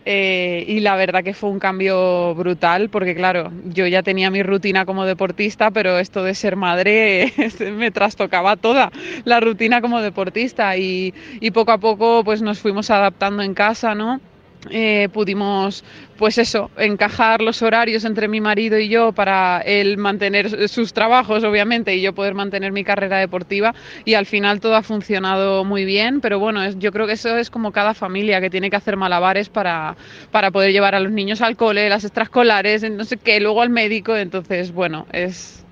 eh, 0.10 0.63
y 0.65 0.80
la 0.80 0.96
verdad 0.96 1.22
que 1.22 1.34
fue 1.34 1.50
un 1.50 1.60
cambio 1.60 2.34
brutal 2.34 2.89
porque 2.89 3.13
claro, 3.13 3.52
yo 3.65 3.86
ya 3.88 4.04
tenía 4.04 4.32
mi 4.32 4.41
rutina 4.41 4.86
como 4.86 5.04
deportista, 5.06 5.70
pero 5.70 6.00
esto 6.00 6.24
de 6.24 6.34
ser 6.34 6.56
madre 6.56 7.34
me 7.76 7.91
trastocaba 7.91 8.56
toda 8.56 8.89
la 9.26 9.41
rutina 9.41 9.82
como 9.82 10.02
deportista 10.02 10.78
y, 10.78 11.13
y 11.41 11.52
poco 11.52 11.74
a 11.74 11.78
poco 11.80 12.24
pues 12.24 12.41
nos 12.41 12.60
fuimos 12.60 12.89
adaptando 12.89 13.43
en 13.43 13.54
casa, 13.54 13.96
¿no? 13.96 14.22
Eh, 14.70 15.08
pudimos, 15.13 15.84
pues 16.17 16.38
eso, 16.38 16.72
encajar 16.78 17.41
los 17.41 17.62
horarios 17.62 18.04
entre 18.06 18.28
mi 18.28 18.41
marido 18.41 18.78
y 18.78 18.89
yo 18.89 19.12
para 19.12 19.62
él 19.62 19.98
mantener 19.98 20.67
sus 20.67 20.93
trabajos, 20.93 21.43
obviamente, 21.43 21.96
y 21.96 22.02
yo 22.02 22.13
poder 22.13 22.34
mantener 22.34 22.72
mi 22.72 22.84
carrera 22.84 23.20
deportiva. 23.20 23.74
Y 24.04 24.15
al 24.15 24.26
final 24.26 24.60
todo 24.60 24.76
ha 24.76 24.84
funcionado 24.84 25.63
muy 25.63 25.86
bien, 25.86 26.22
pero 26.22 26.39
bueno, 26.39 26.70
yo 26.72 26.91
creo 26.91 27.08
que 27.08 27.13
eso 27.13 27.38
es 27.38 27.50
como 27.50 27.72
cada 27.72 27.93
familia 27.93 28.41
que 28.41 28.50
tiene 28.50 28.70
que 28.70 28.76
hacer 28.76 28.98
malabares 28.98 29.50
para, 29.50 29.96
para 30.32 30.52
poder 30.52 30.72
llevar 30.72 30.96
a 30.96 31.00
los 31.00 31.12
niños 31.12 31.41
al 31.41 31.56
cole, 31.56 31.89
las 31.89 32.04
extraescolares, 32.04 32.89
no 32.89 33.06
sé 33.06 33.17
qué, 33.17 33.39
luego 33.39 33.62
al 33.62 33.70
médico. 33.70 34.15
Entonces, 34.15 34.72
bueno, 34.72 35.06
es, 35.12 35.66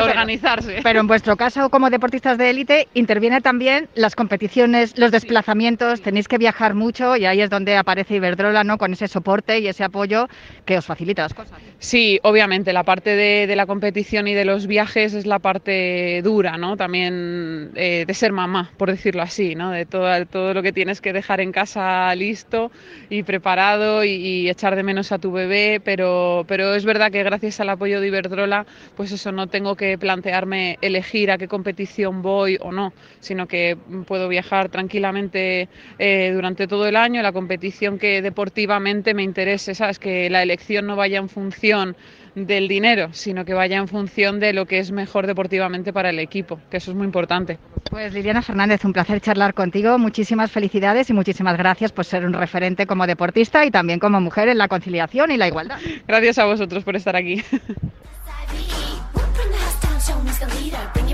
organizarse. 0.00 0.80
Pero, 0.82 1.00
en 1.00 1.06
vuestro 1.06 1.36
caso, 1.36 1.70
como 1.70 1.90
deportistas 1.90 2.38
de 2.38 2.50
élite, 2.50 2.88
interviene 2.94 3.40
también 3.40 3.88
las 3.94 4.14
competiciones, 4.14 4.98
los 4.98 5.10
desplazamientos, 5.10 6.02
tenéis 6.02 6.28
que 6.28 6.38
viajar 6.38 6.74
mucho 6.74 7.16
y 7.16 7.26
ahí 7.26 7.40
es 7.40 7.50
donde 7.50 7.76
aparece 7.76 8.16
Iberdrola, 8.16 8.64
¿no? 8.64 8.78
Con 8.78 8.92
ese 8.92 9.08
soporte 9.08 9.58
y 9.58 9.68
ese 9.68 9.84
apoyo 9.84 10.28
que 10.64 10.78
os 10.78 10.86
facilita 10.86 11.22
las 11.22 11.34
cosas. 11.34 11.58
Sí, 11.78 12.20
obviamente, 12.22 12.72
la 12.72 12.84
parte 12.84 13.10
de, 13.16 13.52
la 13.56 13.66
competición 13.66 14.28
y 14.28 14.34
de 14.34 14.44
los 14.44 14.66
viajes 14.66 15.14
es 15.14 15.26
la 15.26 15.38
parte 15.38 16.22
dura, 16.22 16.56
¿no? 16.56 16.76
También 16.76 17.70
eh, 17.74 18.04
de 18.06 18.14
ser 18.14 18.32
mamá, 18.32 18.70
por 18.76 18.90
decirlo 18.90 19.22
así, 19.22 19.54
¿no? 19.54 19.70
De 19.70 19.84
todo, 19.84 20.24
todo 20.26 20.54
lo 20.54 20.62
que 20.62 20.72
tienes 20.72 21.00
que 21.00 21.12
dejar 21.12 21.40
en 21.40 21.52
casa 21.52 22.14
listo 22.14 22.70
y 23.10 23.22
preparado 23.24 24.04
y, 24.04 24.48
echar 24.48 24.76
de 24.76 24.82
menos 24.82 25.12
a 25.12 25.18
tu 25.18 25.32
bebé, 25.32 25.80
pero, 25.84 26.44
pero 26.46 26.74
es 26.74 26.84
verdad 26.84 27.10
que 27.10 27.22
gracias 27.22 27.60
al 27.60 27.70
apoyo 27.70 28.00
de 28.00 28.08
Iberdrola, 28.08 28.66
pues 28.96 29.12
eso, 29.12 29.32
no 29.32 29.46
tengo 29.46 29.76
que 29.76 29.81
que 29.82 29.98
plantearme 29.98 30.78
elegir 30.80 31.32
a 31.32 31.38
qué 31.38 31.48
competición 31.48 32.22
voy 32.22 32.56
o 32.60 32.70
no, 32.70 32.92
sino 33.18 33.48
que 33.48 33.76
puedo 34.06 34.28
viajar 34.28 34.68
tranquilamente 34.68 35.68
eh, 35.98 36.30
durante 36.32 36.68
todo 36.68 36.86
el 36.86 36.94
año, 36.94 37.20
la 37.20 37.32
competición 37.32 37.98
que 37.98 38.22
deportivamente 38.22 39.12
me 39.12 39.24
interese, 39.24 39.74
¿sabes? 39.74 39.98
Que 39.98 40.30
la 40.30 40.40
elección 40.40 40.86
no 40.86 40.94
vaya 40.94 41.18
en 41.18 41.28
función 41.28 41.96
del 42.36 42.68
dinero, 42.68 43.08
sino 43.10 43.44
que 43.44 43.54
vaya 43.54 43.76
en 43.76 43.88
función 43.88 44.38
de 44.38 44.52
lo 44.52 44.66
que 44.66 44.78
es 44.78 44.92
mejor 44.92 45.26
deportivamente 45.26 45.92
para 45.92 46.10
el 46.10 46.20
equipo, 46.20 46.60
que 46.70 46.76
eso 46.76 46.92
es 46.92 46.96
muy 46.96 47.06
importante. 47.06 47.58
Pues 47.90 48.14
Liliana 48.14 48.40
Fernández, 48.40 48.84
un 48.84 48.92
placer 48.92 49.20
charlar 49.20 49.52
contigo. 49.52 49.98
Muchísimas 49.98 50.52
felicidades 50.52 51.10
y 51.10 51.12
muchísimas 51.12 51.58
gracias 51.58 51.90
por 51.90 52.04
ser 52.04 52.24
un 52.24 52.34
referente 52.34 52.86
como 52.86 53.04
deportista 53.08 53.66
y 53.66 53.72
también 53.72 53.98
como 53.98 54.20
mujer 54.20 54.48
en 54.48 54.58
la 54.58 54.68
conciliación 54.68 55.32
y 55.32 55.38
la 55.38 55.48
igualdad. 55.48 55.80
Gracias 56.06 56.38
a 56.38 56.44
vosotros 56.44 56.84
por 56.84 56.94
estar 56.94 57.16
aquí. 57.16 57.42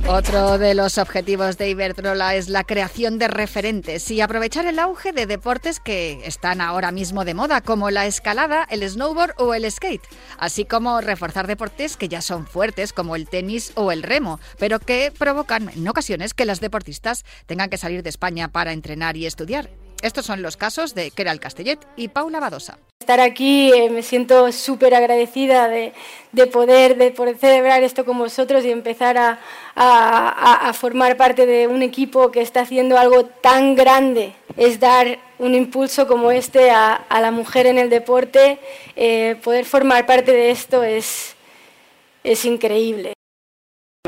Otro 0.07 0.57
de 0.57 0.75
los 0.75 0.97
objetivos 0.97 1.59
de 1.59 1.69
Iberdrola 1.69 2.35
es 2.35 2.49
la 2.49 2.65
creación 2.65 3.19
de 3.19 3.29
referentes 3.29 4.11
y 4.11 4.23
aprovechar 4.23 4.65
el 4.65 4.79
auge 4.79 5.13
de 5.13 5.27
deportes 5.27 5.81
que 5.81 6.23
están 6.25 6.63
ahora 6.63 6.93
mismo 6.93 7.27
de 7.27 7.35
moda, 7.35 7.61
como 7.61 7.91
la 7.91 8.07
escalada, 8.07 8.67
el 8.71 8.89
snowboard 8.89 9.35
o 9.37 9.53
el 9.53 9.71
skate, 9.71 10.07
así 10.39 10.65
como 10.65 11.03
reforzar 11.03 11.47
deportes 11.47 11.99
que 11.99 12.09
ya 12.09 12.23
son 12.23 12.47
fuertes, 12.47 12.95
como 12.95 13.17
el 13.17 13.29
tenis 13.29 13.73
o 13.75 13.93
el 13.93 14.03
remo, 14.03 14.41
pero 14.59 14.79
que 14.79 15.13
provocan 15.17 15.69
en 15.69 15.87
ocasiones 15.87 16.33
que 16.33 16.47
las 16.47 16.61
deportistas 16.61 17.27
tengan 17.47 17.69
que 17.69 17.77
salir 17.77 18.03
de 18.03 18.09
España 18.11 18.49
para 18.49 18.73
entrenar 18.73 19.19
y 19.19 19.27
estudiar. 19.27 19.69
Estos 20.01 20.27
son 20.27 20.43
los 20.43 20.57
casos 20.57 20.95
de 20.95 21.11
Keral 21.11 21.41
Castellet 21.41 21.81
y 21.97 22.09
Paula 22.09 22.39
Badosa. 22.39 22.79
Estar 23.01 23.19
aquí 23.21 23.73
eh, 23.73 23.91
me 23.91 24.03
siento 24.03 24.53
súper 24.53 24.95
agradecida 24.95 25.67
de, 25.69 25.93
poder, 26.53 26.97
de 26.97 27.11
poder 27.11 27.37
celebrar 27.37 27.83
esto 27.83 28.05
con 28.05 28.17
vosotros 28.17 28.65
y 28.65 28.71
empezar 28.71 29.17
a, 29.19 30.73
formar 30.75 31.17
parte 31.17 31.47
de 31.47 31.67
un 31.67 31.83
equipo 31.83 32.31
que 32.31 32.43
está 32.43 32.61
haciendo 32.61 32.97
algo 32.97 33.25
tan 33.25 33.75
grande. 33.75 34.35
Es 34.57 34.79
dar 34.79 35.19
un 35.39 35.55
impulso 35.55 36.07
como 36.07 36.31
este 36.31 36.71
a, 36.71 37.05
la 37.11 37.31
mujer 37.33 37.67
en 37.67 37.79
el 37.79 37.91
deporte. 37.91 38.61
Eh, 38.95 39.37
poder 39.43 39.65
formar 39.65 40.07
parte 40.07 40.33
de 40.33 40.51
esto 40.51 40.85
es, 40.85 41.35
es 42.23 42.45
increíble. 42.45 43.18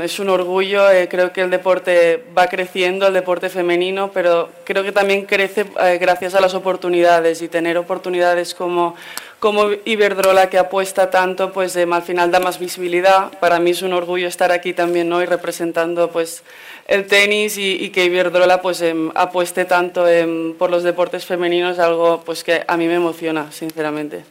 Es 0.01 0.19
un 0.19 0.29
orgullo, 0.29 0.89
eh, 0.89 1.07
creo 1.07 1.31
que 1.31 1.41
el 1.41 1.51
deporte 1.51 2.23
va 2.35 2.47
creciendo, 2.47 3.05
el 3.05 3.13
deporte 3.13 3.49
femenino, 3.49 4.09
pero 4.11 4.49
creo 4.63 4.83
que 4.83 4.91
también 4.91 5.27
crece 5.27 5.67
eh, 5.79 5.99
gracias 6.01 6.33
a 6.33 6.41
las 6.41 6.55
oportunidades 6.55 7.43
y 7.43 7.47
tener 7.47 7.77
oportunidades 7.77 8.55
como, 8.55 8.95
como 9.39 9.69
Iberdrola 9.85 10.49
que 10.49 10.57
apuesta 10.57 11.11
tanto, 11.11 11.53
pues 11.53 11.77
al 11.77 12.01
final 12.01 12.31
da 12.31 12.39
más 12.39 12.57
visibilidad. 12.57 13.31
Para 13.39 13.59
mí 13.59 13.71
es 13.71 13.83
un 13.83 13.93
orgullo 13.93 14.27
estar 14.27 14.51
aquí 14.51 14.73
también 14.73 15.13
hoy 15.13 15.25
representando 15.25 16.09
pues, 16.09 16.41
el 16.87 17.05
tenis 17.05 17.57
y, 17.59 17.89
que 17.91 18.05
Iberdrola 18.05 18.59
pues, 18.59 18.81
em, 18.81 19.11
apueste 19.13 19.65
tanto 19.65 20.07
em, 20.07 20.55
por 20.55 20.71
los 20.71 20.81
deportes 20.81 21.25
femeninos, 21.25 21.77
algo 21.77 22.23
pues, 22.25 22.43
que 22.43 22.63
a 22.67 22.75
mí 22.75 22.87
me 22.87 22.95
emociona, 22.95 23.51
sinceramente. 23.51 24.23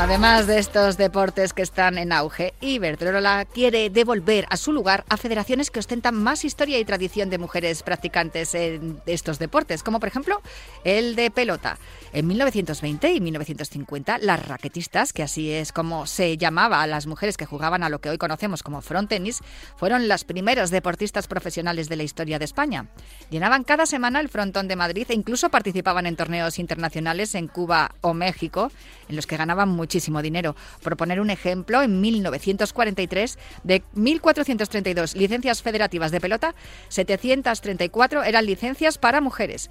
Además 0.00 0.46
de 0.46 0.58
estos 0.58 0.96
deportes 0.96 1.52
que 1.52 1.60
están 1.60 1.98
en 1.98 2.10
auge, 2.10 2.54
Iberdrola 2.62 3.44
quiere 3.44 3.90
devolver 3.90 4.46
a 4.48 4.56
su 4.56 4.72
lugar 4.72 5.04
a 5.10 5.18
federaciones 5.18 5.70
que 5.70 5.78
ostentan 5.78 6.14
más 6.14 6.42
historia 6.46 6.78
y 6.78 6.86
tradición 6.86 7.28
de 7.28 7.36
mujeres 7.36 7.82
practicantes 7.82 8.54
en 8.54 8.98
estos 9.04 9.38
deportes, 9.38 9.82
como 9.82 10.00
por 10.00 10.08
ejemplo 10.08 10.40
el 10.84 11.16
de 11.16 11.30
pelota. 11.30 11.78
En 12.14 12.26
1920 12.26 13.12
y 13.12 13.20
1950, 13.20 14.18
las 14.18 14.48
raquetistas, 14.48 15.12
que 15.12 15.22
así 15.22 15.52
es 15.52 15.70
como 15.70 16.06
se 16.06 16.38
llamaba 16.38 16.82
a 16.82 16.86
las 16.86 17.06
mujeres 17.06 17.36
que 17.36 17.44
jugaban 17.44 17.82
a 17.82 17.90
lo 17.90 18.00
que 18.00 18.08
hoy 18.08 18.16
conocemos 18.16 18.62
como 18.62 18.80
front 18.80 19.10
tenis, 19.10 19.40
fueron 19.76 20.08
las 20.08 20.24
primeras 20.24 20.70
deportistas 20.70 21.28
profesionales 21.28 21.90
de 21.90 21.96
la 21.96 22.04
historia 22.04 22.38
de 22.38 22.46
España. 22.46 22.86
Llenaban 23.28 23.64
cada 23.64 23.84
semana 23.84 24.20
el 24.20 24.30
frontón 24.30 24.66
de 24.66 24.76
Madrid 24.76 25.06
e 25.10 25.14
incluso 25.14 25.50
participaban 25.50 26.06
en 26.06 26.16
torneos 26.16 26.58
internacionales 26.58 27.34
en 27.34 27.48
Cuba 27.48 27.94
o 28.00 28.14
México, 28.14 28.72
en 29.08 29.16
los 29.16 29.26
que 29.26 29.36
ganaban 29.36 29.68
mucho 29.68 29.89
muchísimo 29.90 30.22
dinero. 30.22 30.54
Por 30.84 30.96
poner 30.96 31.20
un 31.20 31.30
ejemplo, 31.30 31.82
en 31.82 32.00
1943, 32.00 33.38
de 33.64 33.82
1.432 33.96 35.16
licencias 35.16 35.62
federativas 35.62 36.12
de 36.12 36.20
pelota, 36.20 36.54
734 36.90 38.22
eran 38.22 38.46
licencias 38.46 38.98
para 38.98 39.20
mujeres. 39.20 39.68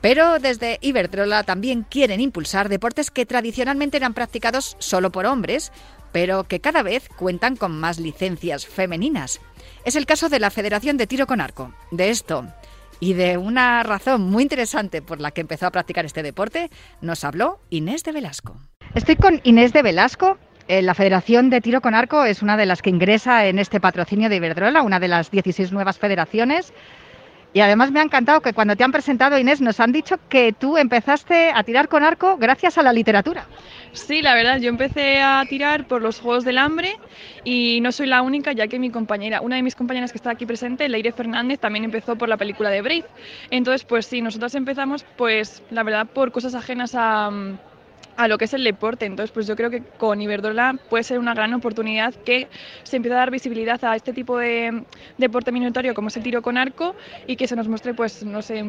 Pero 0.00 0.40
desde 0.40 0.78
Iberdrola 0.80 1.44
también 1.44 1.86
quieren 1.88 2.20
impulsar 2.20 2.68
deportes 2.68 3.12
que 3.12 3.24
tradicionalmente 3.24 3.98
eran 3.98 4.14
practicados 4.14 4.74
solo 4.80 5.12
por 5.12 5.26
hombres, 5.26 5.70
pero 6.10 6.42
que 6.42 6.58
cada 6.58 6.82
vez 6.82 7.08
cuentan 7.16 7.54
con 7.54 7.78
más 7.78 8.00
licencias 8.00 8.66
femeninas. 8.66 9.40
Es 9.84 9.94
el 9.94 10.06
caso 10.06 10.28
de 10.28 10.40
la 10.40 10.50
Federación 10.50 10.96
de 10.96 11.06
Tiro 11.06 11.28
con 11.28 11.40
Arco. 11.40 11.72
De 11.92 12.10
esto 12.10 12.48
y 13.02 13.14
de 13.14 13.36
una 13.36 13.82
razón 13.82 14.22
muy 14.22 14.44
interesante 14.44 15.02
por 15.02 15.20
la 15.20 15.32
que 15.32 15.40
empezó 15.40 15.66
a 15.66 15.72
practicar 15.72 16.04
este 16.04 16.22
deporte, 16.22 16.70
nos 17.00 17.24
habló 17.24 17.58
Inés 17.68 18.04
de 18.04 18.12
Velasco. 18.12 18.60
Estoy 18.94 19.16
con 19.16 19.40
Inés 19.44 19.72
de 19.72 19.80
Velasco. 19.80 20.36
Eh, 20.68 20.82
la 20.82 20.92
Federación 20.92 21.48
de 21.48 21.62
Tiro 21.62 21.80
con 21.80 21.94
Arco 21.94 22.24
es 22.24 22.42
una 22.42 22.58
de 22.58 22.66
las 22.66 22.82
que 22.82 22.90
ingresa 22.90 23.46
en 23.46 23.58
este 23.58 23.80
patrocinio 23.80 24.28
de 24.28 24.36
Iberdrola, 24.36 24.82
una 24.82 25.00
de 25.00 25.08
las 25.08 25.30
16 25.30 25.72
nuevas 25.72 25.98
federaciones. 25.98 26.74
Y 27.54 27.60
además 27.60 27.90
me 27.90 28.00
ha 28.00 28.02
encantado 28.02 28.42
que 28.42 28.52
cuando 28.52 28.76
te 28.76 28.84
han 28.84 28.92
presentado, 28.92 29.38
Inés, 29.38 29.62
nos 29.62 29.80
han 29.80 29.92
dicho 29.92 30.18
que 30.28 30.52
tú 30.52 30.76
empezaste 30.76 31.52
a 31.54 31.62
tirar 31.64 31.88
con 31.88 32.02
arco 32.02 32.36
gracias 32.36 32.76
a 32.76 32.82
la 32.82 32.92
literatura. 32.92 33.46
Sí, 33.92 34.20
la 34.20 34.34
verdad, 34.34 34.58
yo 34.58 34.68
empecé 34.68 35.22
a 35.22 35.42
tirar 35.48 35.86
por 35.86 36.02
los 36.02 36.20
Juegos 36.20 36.44
del 36.44 36.58
Hambre 36.58 36.96
y 37.44 37.80
no 37.80 37.92
soy 37.92 38.08
la 38.08 38.20
única, 38.20 38.52
ya 38.52 38.68
que 38.68 38.78
mi 38.78 38.90
compañera, 38.90 39.40
una 39.40 39.56
de 39.56 39.62
mis 39.62 39.74
compañeras 39.74 40.12
que 40.12 40.18
está 40.18 40.30
aquí 40.30 40.44
presente, 40.44 40.86
Leire 40.90 41.12
Fernández, 41.12 41.60
también 41.60 41.86
empezó 41.86 42.16
por 42.16 42.28
la 42.28 42.36
película 42.36 42.68
de 42.68 42.82
Brave. 42.82 43.04
Entonces, 43.50 43.84
pues 43.84 44.04
sí, 44.04 44.20
nosotras 44.20 44.54
empezamos, 44.54 45.06
pues 45.16 45.62
la 45.70 45.82
verdad, 45.82 46.06
por 46.06 46.30
cosas 46.30 46.54
ajenas 46.54 46.94
a 46.94 47.30
a 48.16 48.28
lo 48.28 48.38
que 48.38 48.44
es 48.44 48.54
el 48.54 48.64
deporte. 48.64 49.06
Entonces, 49.06 49.32
pues 49.32 49.46
yo 49.46 49.56
creo 49.56 49.70
que 49.70 49.82
con 49.98 50.20
Iberdrola 50.20 50.76
puede 50.88 51.04
ser 51.04 51.18
una 51.18 51.34
gran 51.34 51.54
oportunidad 51.54 52.14
que 52.14 52.48
se 52.82 52.96
empiece 52.96 53.14
a 53.14 53.18
dar 53.18 53.30
visibilidad 53.30 53.82
a 53.84 53.96
este 53.96 54.12
tipo 54.12 54.38
de 54.38 54.84
deporte 55.18 55.52
minoritario 55.52 55.94
como 55.94 56.08
es 56.08 56.16
el 56.16 56.22
tiro 56.22 56.42
con 56.42 56.58
arco 56.58 56.94
y 57.26 57.36
que 57.36 57.46
se 57.46 57.56
nos 57.56 57.68
muestre, 57.68 57.94
pues, 57.94 58.24
no 58.24 58.42
sé, 58.42 58.64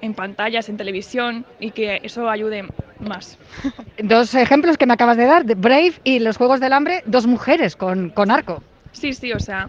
en 0.00 0.14
pantallas, 0.14 0.68
en 0.68 0.76
televisión 0.76 1.44
y 1.60 1.70
que 1.70 2.00
eso 2.02 2.28
ayude 2.28 2.64
más. 2.98 3.38
Dos 3.98 4.34
ejemplos 4.34 4.76
que 4.76 4.86
me 4.86 4.94
acabas 4.94 5.16
de 5.16 5.26
dar, 5.26 5.44
Brave 5.44 5.94
y 6.04 6.18
los 6.18 6.36
Juegos 6.36 6.60
del 6.60 6.72
Hambre, 6.72 7.02
dos 7.06 7.26
mujeres 7.26 7.76
con, 7.76 8.10
con 8.10 8.30
arco. 8.30 8.62
Sí, 8.92 9.12
sí, 9.12 9.32
o 9.32 9.40
sea, 9.40 9.68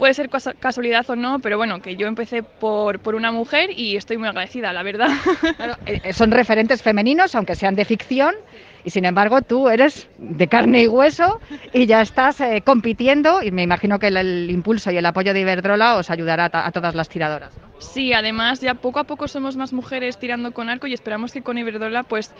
puede 0.00 0.14
ser 0.14 0.30
casualidad 0.30 1.08
o 1.10 1.14
no, 1.14 1.40
pero 1.40 1.58
bueno, 1.58 1.82
que 1.82 1.94
yo 1.94 2.06
empecé 2.06 2.42
por, 2.42 3.00
por 3.00 3.14
una 3.14 3.32
mujer 3.32 3.68
y 3.76 3.96
estoy 3.96 4.16
muy 4.16 4.28
agradecida, 4.28 4.72
la 4.72 4.82
verdad. 4.82 5.10
Eh, 5.86 6.00
eh, 6.04 6.12
son 6.12 6.30
referentes 6.30 6.82
femeninos, 6.82 7.34
aunque 7.34 7.54
sean 7.54 7.74
de 7.74 7.84
ficción, 7.84 8.34
y 8.84 8.90
sin 8.90 9.04
embargo 9.04 9.42
tú 9.42 9.68
eres 9.68 10.08
de 10.18 10.46
carne 10.48 10.82
y 10.82 10.88
hueso 10.88 11.40
y 11.72 11.86
ya 11.86 12.00
estás 12.00 12.40
eh, 12.40 12.62
compitiendo 12.64 13.42
y 13.42 13.50
me 13.50 13.62
imagino 13.62 13.98
que 13.98 14.08
el, 14.08 14.50
impulso 14.50 14.90
y 14.90 14.96
el 14.96 15.06
apoyo 15.06 15.34
de 15.34 15.40
Iberdrola 15.40 15.96
os 15.96 16.10
ayudará 16.10 16.50
a, 16.52 16.72
todas 16.72 16.94
las 16.94 17.08
tiradoras. 17.08 17.52
Sí, 17.78 18.12
además 18.12 18.60
ya 18.60 18.74
poco 18.74 19.00
a 19.00 19.04
poco 19.04 19.28
somos 19.28 19.56
más 19.56 19.72
mujeres 19.72 20.18
tirando 20.18 20.52
con 20.52 20.70
arco 20.70 20.86
y 20.86 20.94
esperamos 20.94 21.32
que 21.32 21.42
con 21.42 21.58
Iberdrola 21.58 22.04
pues, 22.04 22.32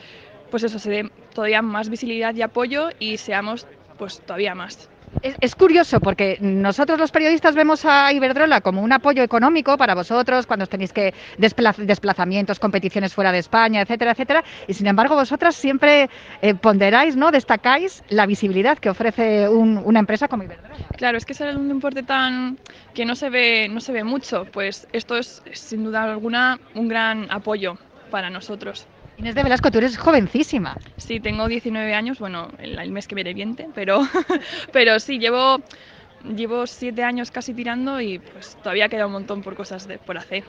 pues 0.51 0.62
eso 0.62 0.79
se 0.79 0.90
dé 0.90 1.11
todavía 1.35 1.62
más 1.62 1.90
visibilidad 1.90 2.35
y 2.35 2.42
apoyo 2.42 2.88
y 2.99 3.18
seamos 3.18 3.66
pues 3.99 4.20
todavía 4.20 4.55
más. 4.55 4.88
Es, 5.23 5.55
curioso 5.55 6.01
porque 6.01 6.38
nosotros 6.40 6.99
los 6.99 7.11
periodistas 7.11 7.55
vemos 7.55 7.85
a 7.85 8.12
Iberdrola 8.12 8.61
como 8.61 8.81
un 8.83 8.92
apoyo 8.92 9.23
económico 9.23 9.77
para 9.77 9.94
vosotros 9.94 10.46
cuando 10.46 10.66
tenéis 10.66 10.92
que 10.92 11.12
desplazamientos, 11.37 12.59
competiciones 12.59 13.12
fuera 13.12 13.33
de 13.33 13.38
España, 13.38 13.83
etcétera, 13.83 14.12
etcétera. 14.12 14.44
Y 14.66 14.75
sin 14.75 14.87
embargo 14.87 15.16
vosotras 15.16 15.57
siempre 15.57 16.09
eh, 16.42 16.55
ponderáis, 16.55 17.16
¿no? 17.16 17.31
Destacáis 17.31 18.03
la 18.09 18.27
visibilidad 18.27 18.79
que 18.79 18.88
ofrece 18.88 19.49
una 19.49 19.99
empresa 19.99 20.29
como 20.29 20.44
Iberdrola. 20.44 20.77
Claro, 20.96 21.18
es 21.18 21.27
que 21.27 21.33
es 21.33 21.40
un 21.40 21.68
deporte 21.68 22.03
tan 22.03 22.59
que 22.94 23.05
no 23.05 23.14
se 23.14 23.31
ve, 23.31 23.68
no 23.68 23.81
se 23.81 23.92
ve 23.92 24.05
mucho. 24.05 24.46
Pues 24.53 24.87
esto 24.92 25.16
es 25.16 25.42
sin 25.53 25.85
duda 25.85 26.05
alguna 26.05 26.59
un 26.75 26.88
gran 26.88 27.31
apoyo 27.31 27.77
para 28.11 28.31
nosotros. 28.31 28.87
Inés 29.20 29.35
de 29.35 29.42
Velasco, 29.42 29.70
tú 29.70 29.76
eres 29.76 29.98
jovencísima. 29.98 30.78
Sí, 30.96 31.20
tengo 31.20 31.46
19 31.46 31.92
años, 31.92 32.18
bueno, 32.18 32.48
el, 32.59 32.90
mes 32.90 33.06
que 33.06 33.14
viene 33.14 33.35
20, 33.35 33.68
pero, 33.74 34.00
pero 34.72 34.98
sí, 34.98 35.18
llevo, 35.18 35.59
llevo 36.24 36.66
7 36.66 37.04
años 37.04 37.30
casi 37.30 37.52
tirando 37.52 38.00
y 38.00 38.18
pues 38.18 38.56
todavía 38.62 38.88
queda 38.88 39.04
un 39.04 39.12
montón 39.12 39.42
por 39.42 39.54
cosas 39.56 39.87
de, 39.87 39.98
por 39.98 40.16
hacer. 40.16 40.44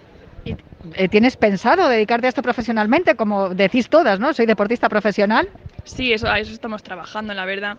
Eh, 0.46 1.10
¿Tienes 1.10 1.36
pensado 1.36 1.90
dedicarte 1.90 2.28
a 2.28 2.30
esto 2.30 2.42
profesionalmente? 2.42 3.16
Como 3.16 3.50
decís 3.50 3.90
todas, 3.90 4.22
¿no? 4.22 4.34
Soy 4.34 4.46
deportista 4.46 4.88
profesional. 4.88 5.50
Sí, 5.84 6.14
eso, 6.14 6.30
a 6.30 6.40
eso 6.40 6.54
estamos 6.54 6.82
trabajando, 6.82 7.34
la 7.34 7.44
verdad. 7.44 7.78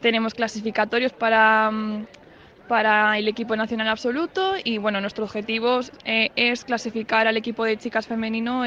Tenemos 0.00 0.34
clasificatorios 0.34 1.12
para, 1.12 1.72
mm, 1.72 2.06
para 2.68 3.18
el 3.18 3.26
equipo 3.26 3.56
nacional 3.56 3.88
absoluto 3.88 4.54
y 4.62 4.78
bueno, 4.78 5.00
nuestro 5.00 5.24
objetivo 5.24 5.80
eh, 6.04 6.30
es 6.36 6.64
clasificar 6.64 7.26
al 7.26 7.36
equipo 7.36 7.64
de 7.64 7.76
chicas 7.78 8.06
femenino 8.06 8.62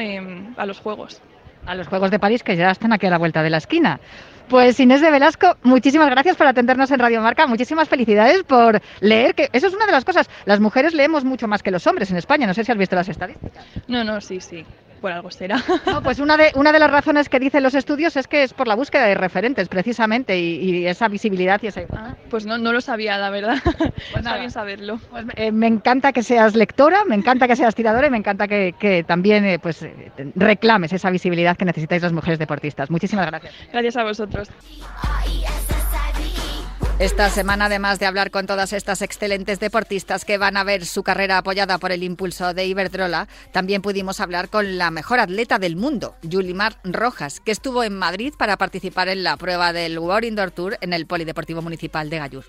a 0.58 0.66
los 0.66 0.78
Juegos 0.80 1.22
a 1.66 1.74
los 1.74 1.88
Juegos 1.88 2.10
de 2.10 2.18
París 2.18 2.42
que 2.42 2.56
ya 2.56 2.70
están 2.70 2.92
aquí 2.92 3.06
a 3.06 3.10
la 3.10 3.18
vuelta 3.18 3.42
de 3.42 3.50
la 3.50 3.58
esquina. 3.58 4.00
Pues 4.48 4.78
Inés 4.78 5.00
de 5.00 5.10
Velasco, 5.10 5.56
muchísimas 5.62 6.10
gracias 6.10 6.36
por 6.36 6.46
atendernos 6.46 6.90
en 6.90 6.98
Radio 6.98 7.22
Marca, 7.22 7.46
muchísimas 7.46 7.88
felicidades 7.88 8.42
por 8.42 8.80
leer, 9.00 9.34
que 9.34 9.48
eso 9.52 9.68
es 9.68 9.74
una 9.74 9.86
de 9.86 9.92
las 9.92 10.04
cosas, 10.04 10.28
las 10.44 10.60
mujeres 10.60 10.92
leemos 10.92 11.24
mucho 11.24 11.48
más 11.48 11.62
que 11.62 11.70
los 11.70 11.86
hombres 11.86 12.10
en 12.10 12.18
España, 12.18 12.46
no 12.46 12.52
sé 12.52 12.62
si 12.62 12.70
has 12.70 12.76
visto 12.76 12.94
las 12.94 13.08
estadísticas. 13.08 13.64
No, 13.88 14.04
no, 14.04 14.20
sí, 14.20 14.40
sí 14.40 14.66
por 15.04 15.12
algo 15.12 15.30
será. 15.30 15.62
No, 15.86 16.02
pues 16.02 16.18
una 16.18 16.38
de, 16.38 16.50
una 16.54 16.72
de 16.72 16.78
las 16.78 16.90
razones 16.90 17.28
que 17.28 17.38
dicen 17.38 17.62
los 17.62 17.74
estudios 17.74 18.16
es 18.16 18.26
que 18.26 18.42
es 18.42 18.54
por 18.54 18.66
la 18.66 18.74
búsqueda 18.74 19.04
de 19.04 19.14
referentes, 19.14 19.68
precisamente, 19.68 20.38
y, 20.38 20.86
esa 20.86 21.08
visibilidad 21.08 21.60
y 21.62 21.66
esa... 21.66 21.82
Ah, 21.92 22.14
pues 22.30 22.46
no, 22.46 22.56
no 22.56 22.72
lo 22.72 22.80
sabía, 22.80 23.18
la 23.18 23.28
verdad. 23.28 23.58
Pues 23.62 23.92
Está 24.16 24.38
bien 24.38 24.50
saberlo. 24.50 24.98
Pues, 25.10 25.26
eh, 25.36 25.52
me 25.52 25.66
encanta 25.66 26.12
que 26.14 26.22
seas 26.22 26.56
lectora, 26.56 27.04
me 27.04 27.16
encanta 27.16 27.46
que 27.46 27.54
seas 27.54 27.74
tiradora 27.74 28.06
y 28.06 28.10
me 28.10 28.16
encanta 28.16 28.48
que, 28.48 29.04
también 29.06 29.44
eh, 29.44 29.58
pues, 29.58 29.82
eh, 29.82 30.10
reclames 30.36 30.94
esa 30.94 31.10
visibilidad 31.10 31.54
que 31.54 31.66
necesitáis 31.66 32.00
las 32.00 32.14
mujeres 32.14 32.38
deportistas. 32.38 32.90
Muchísimas 32.90 33.26
gracias. 33.26 33.52
Gracias 33.70 33.96
a 33.98 34.04
vosotros. 34.04 34.48
Esta 37.00 37.28
semana, 37.28 37.64
además 37.64 37.98
de 37.98 38.06
hablar 38.06 38.30
con 38.30 38.46
todas 38.46 38.72
estas 38.72 39.02
excelentes 39.02 39.58
deportistas 39.58 40.24
que 40.24 40.38
van 40.38 40.56
a 40.56 40.62
ver 40.62 40.86
su 40.86 41.02
carrera 41.02 41.38
apoyada 41.38 41.78
por 41.78 41.90
el 41.90 42.04
impulso 42.04 42.54
de 42.54 42.66
Iberdrola, 42.66 43.26
también 43.50 43.82
pudimos 43.82 44.20
hablar 44.20 44.48
con 44.48 44.78
la 44.78 44.92
mejor 44.92 45.18
atleta 45.18 45.58
del 45.58 45.74
mundo, 45.74 46.14
Yulimar 46.22 46.78
Rojas, 46.84 47.40
que 47.40 47.50
estuvo 47.50 47.82
en 47.82 47.98
Madrid 47.98 48.32
para 48.38 48.56
participar 48.56 49.08
en 49.08 49.24
la 49.24 49.36
prueba 49.36 49.72
del 49.72 49.98
World 49.98 50.26
Indoor 50.26 50.52
Tour 50.52 50.78
en 50.80 50.92
el 50.92 51.06
Polideportivo 51.06 51.62
Municipal 51.62 52.08
de 52.10 52.18
Gallur. 52.18 52.44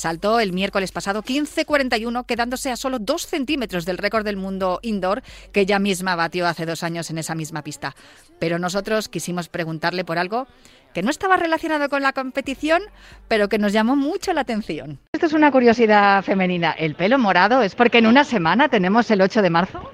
Saltó 0.00 0.40
el 0.40 0.54
miércoles 0.54 0.92
pasado 0.92 1.22
15.41, 1.22 2.24
quedándose 2.24 2.70
a 2.70 2.76
solo 2.76 2.98
dos 2.98 3.26
centímetros 3.26 3.84
del 3.84 3.98
récord 3.98 4.24
del 4.24 4.38
mundo 4.38 4.78
indoor 4.80 5.22
que 5.52 5.60
ella 5.60 5.78
misma 5.78 6.16
batió 6.16 6.46
hace 6.46 6.64
dos 6.64 6.82
años 6.82 7.10
en 7.10 7.18
esa 7.18 7.34
misma 7.34 7.62
pista. 7.62 7.94
Pero 8.38 8.58
nosotros 8.58 9.10
quisimos 9.10 9.50
preguntarle 9.50 10.06
por 10.06 10.16
algo 10.16 10.46
que 10.94 11.02
no 11.02 11.10
estaba 11.10 11.36
relacionado 11.36 11.90
con 11.90 12.00
la 12.00 12.14
competición, 12.14 12.82
pero 13.28 13.50
que 13.50 13.58
nos 13.58 13.74
llamó 13.74 13.94
mucho 13.94 14.32
la 14.32 14.40
atención. 14.40 14.98
Esto 15.12 15.26
es 15.26 15.34
una 15.34 15.52
curiosidad 15.52 16.24
femenina. 16.24 16.72
¿El 16.72 16.94
pelo 16.94 17.18
morado 17.18 17.60
es 17.60 17.74
porque 17.74 17.98
en 17.98 18.06
una 18.06 18.24
semana 18.24 18.70
tenemos 18.70 19.10
el 19.10 19.20
8 19.20 19.42
de 19.42 19.50
marzo? 19.50 19.90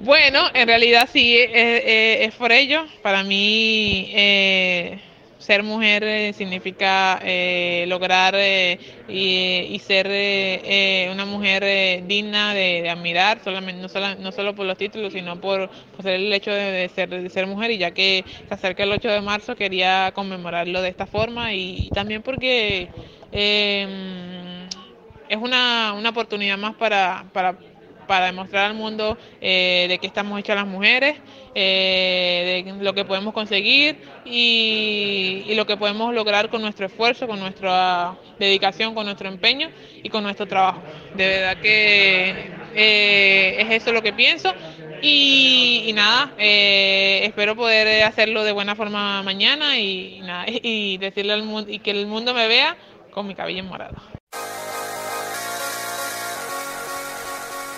Bueno, 0.00 0.44
en 0.54 0.66
realidad 0.66 1.10
sí, 1.12 1.36
eh, 1.36 1.50
eh, 1.52 2.24
es, 2.24 2.34
por 2.36 2.52
ello. 2.52 2.86
Para 3.02 3.22
mí... 3.22 4.10
Eh, 4.14 5.11
ser 5.42 5.64
mujer 5.64 6.04
eh, 6.04 6.32
significa 6.32 7.18
eh, 7.22 7.84
lograr 7.88 8.34
eh, 8.36 8.78
y, 9.08 9.78
ser 9.80 10.06
una 11.12 11.26
mujer 11.26 12.06
digna 12.06 12.54
de, 12.54 12.88
admirar, 12.88 13.40
solamente, 13.42 13.82
no, 13.82 13.88
solo, 13.88 14.14
no 14.14 14.30
solo 14.30 14.54
por 14.54 14.64
los 14.64 14.78
títulos, 14.78 15.12
sino 15.12 15.40
por, 15.40 15.68
el 16.04 16.32
hecho 16.32 16.52
de, 16.52 16.88
ser, 16.94 17.10
de 17.10 17.28
ser 17.28 17.46
mujer. 17.46 17.72
Y 17.72 17.78
ya 17.78 17.90
que 17.90 18.24
se 18.48 18.54
acerca 18.54 18.84
el 18.84 18.92
8 18.92 19.08
de 19.08 19.20
marzo, 19.20 19.56
quería 19.56 20.12
conmemorarlo 20.14 20.80
de 20.80 20.88
esta 20.88 21.06
forma 21.06 21.52
y, 21.52 21.90
también 21.92 22.22
porque 22.22 22.88
es 23.32 23.88
una, 25.36 25.94
una 25.94 26.10
oportunidad 26.10 26.58
más 26.58 26.76
para, 26.76 27.24
para 27.32 27.56
para 28.06 28.26
demostrar 28.26 28.66
al 28.66 28.74
mundo 28.74 29.16
eh, 29.40 29.86
de 29.88 29.98
qué 29.98 30.06
estamos 30.06 30.38
hechas 30.38 30.56
las 30.56 30.66
mujeres, 30.66 31.16
eh, 31.54 32.62
de 32.64 32.84
lo 32.84 32.94
que 32.94 33.04
podemos 33.04 33.34
conseguir 33.34 33.98
y, 34.24 35.52
lo 35.54 35.66
que 35.66 35.76
podemos 35.76 36.14
lograr 36.14 36.48
con 36.48 36.62
nuestro 36.62 36.86
esfuerzo, 36.86 37.26
con 37.26 37.38
nuestra 37.38 38.16
dedicación, 38.38 38.94
con 38.94 39.04
nuestro 39.04 39.28
empeño 39.28 39.68
y 40.02 40.08
con 40.08 40.22
nuestro 40.22 40.46
trabajo. 40.46 40.82
De 41.14 41.26
verdad 41.26 41.56
que 41.58 42.50
eh, 42.74 43.56
es 43.58 43.70
eso 43.70 43.92
lo 43.92 44.02
que 44.02 44.12
pienso 44.12 44.52
y, 45.02 45.92
nada, 45.94 46.32
espero 46.38 47.54
poder 47.54 48.02
hacerlo 48.04 48.44
de 48.44 48.52
buena 48.52 48.74
forma 48.74 49.22
mañana 49.22 49.78
y, 49.78 50.22
y 50.62 50.98
decirle 50.98 51.34
al 51.34 51.42
mundo 51.42 51.70
y 51.70 51.78
que 51.80 51.90
el 51.90 52.06
mundo 52.06 52.34
me 52.34 52.48
vea 52.48 52.76
con 53.10 53.26
mi 53.26 53.34
cabello 53.34 53.62
morado. 53.64 54.11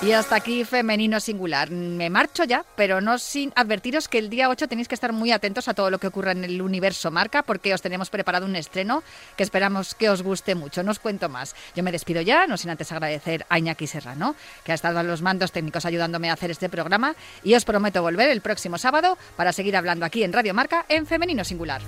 Y 0.02 0.12
hasta 0.12 0.36
aquí 0.36 0.64
Femenino 0.64 1.18
Singular. 1.18 1.70
Me 1.70 2.10
marcho 2.10 2.44
ya, 2.44 2.62
pero 2.76 3.00
no 3.00 3.18
sin 3.18 3.52
advertiros 3.56 4.06
que 4.06 4.18
el 4.18 4.28
día 4.28 4.50
8 4.50 4.68
tenéis 4.68 4.86
que 4.86 4.94
estar 4.94 5.14
muy 5.14 5.32
atentos 5.32 5.66
a 5.66 5.72
todo 5.72 5.90
lo 5.90 5.98
que 5.98 6.08
ocurra 6.08 6.32
en 6.32 6.44
el 6.44 6.60
universo 6.60 7.10
marca, 7.10 7.42
porque 7.42 7.72
os 7.72 7.80
tenemos 7.80 8.10
preparado 8.10 8.44
un 8.44 8.54
estreno 8.54 9.02
que 9.34 9.42
esperamos 9.42 9.94
que 9.94 10.10
os 10.10 10.22
guste 10.22 10.54
mucho. 10.54 10.82
No 10.82 10.90
os 10.90 10.98
cuento 10.98 11.30
más. 11.30 11.54
Yo 11.74 11.82
me 11.82 11.92
despido 11.92 12.20
ya, 12.20 12.46
no 12.46 12.58
sin 12.58 12.70
antes 12.70 12.92
agradecer 12.92 13.46
a 13.48 13.58
Iñaki 13.58 13.86
Serrano, 13.86 14.36
que 14.62 14.72
ha 14.72 14.74
estado 14.74 14.98
a 14.98 15.02
los 15.02 15.22
mandos 15.22 15.52
técnicos 15.52 15.86
ayudándome 15.86 16.28
a 16.28 16.34
hacer 16.34 16.50
este 16.50 16.68
programa, 16.68 17.14
y 17.42 17.54
os 17.54 17.64
prometo 17.64 18.02
volver 18.02 18.28
el 18.28 18.42
próximo 18.42 18.76
sábado 18.76 19.16
para 19.36 19.52
seguir 19.54 19.74
hablando 19.74 20.04
aquí 20.04 20.22
en 20.22 20.34
Radio 20.34 20.52
Marca 20.52 20.84
en 20.90 21.06
Femenino 21.06 21.44
Singular. 21.44 21.80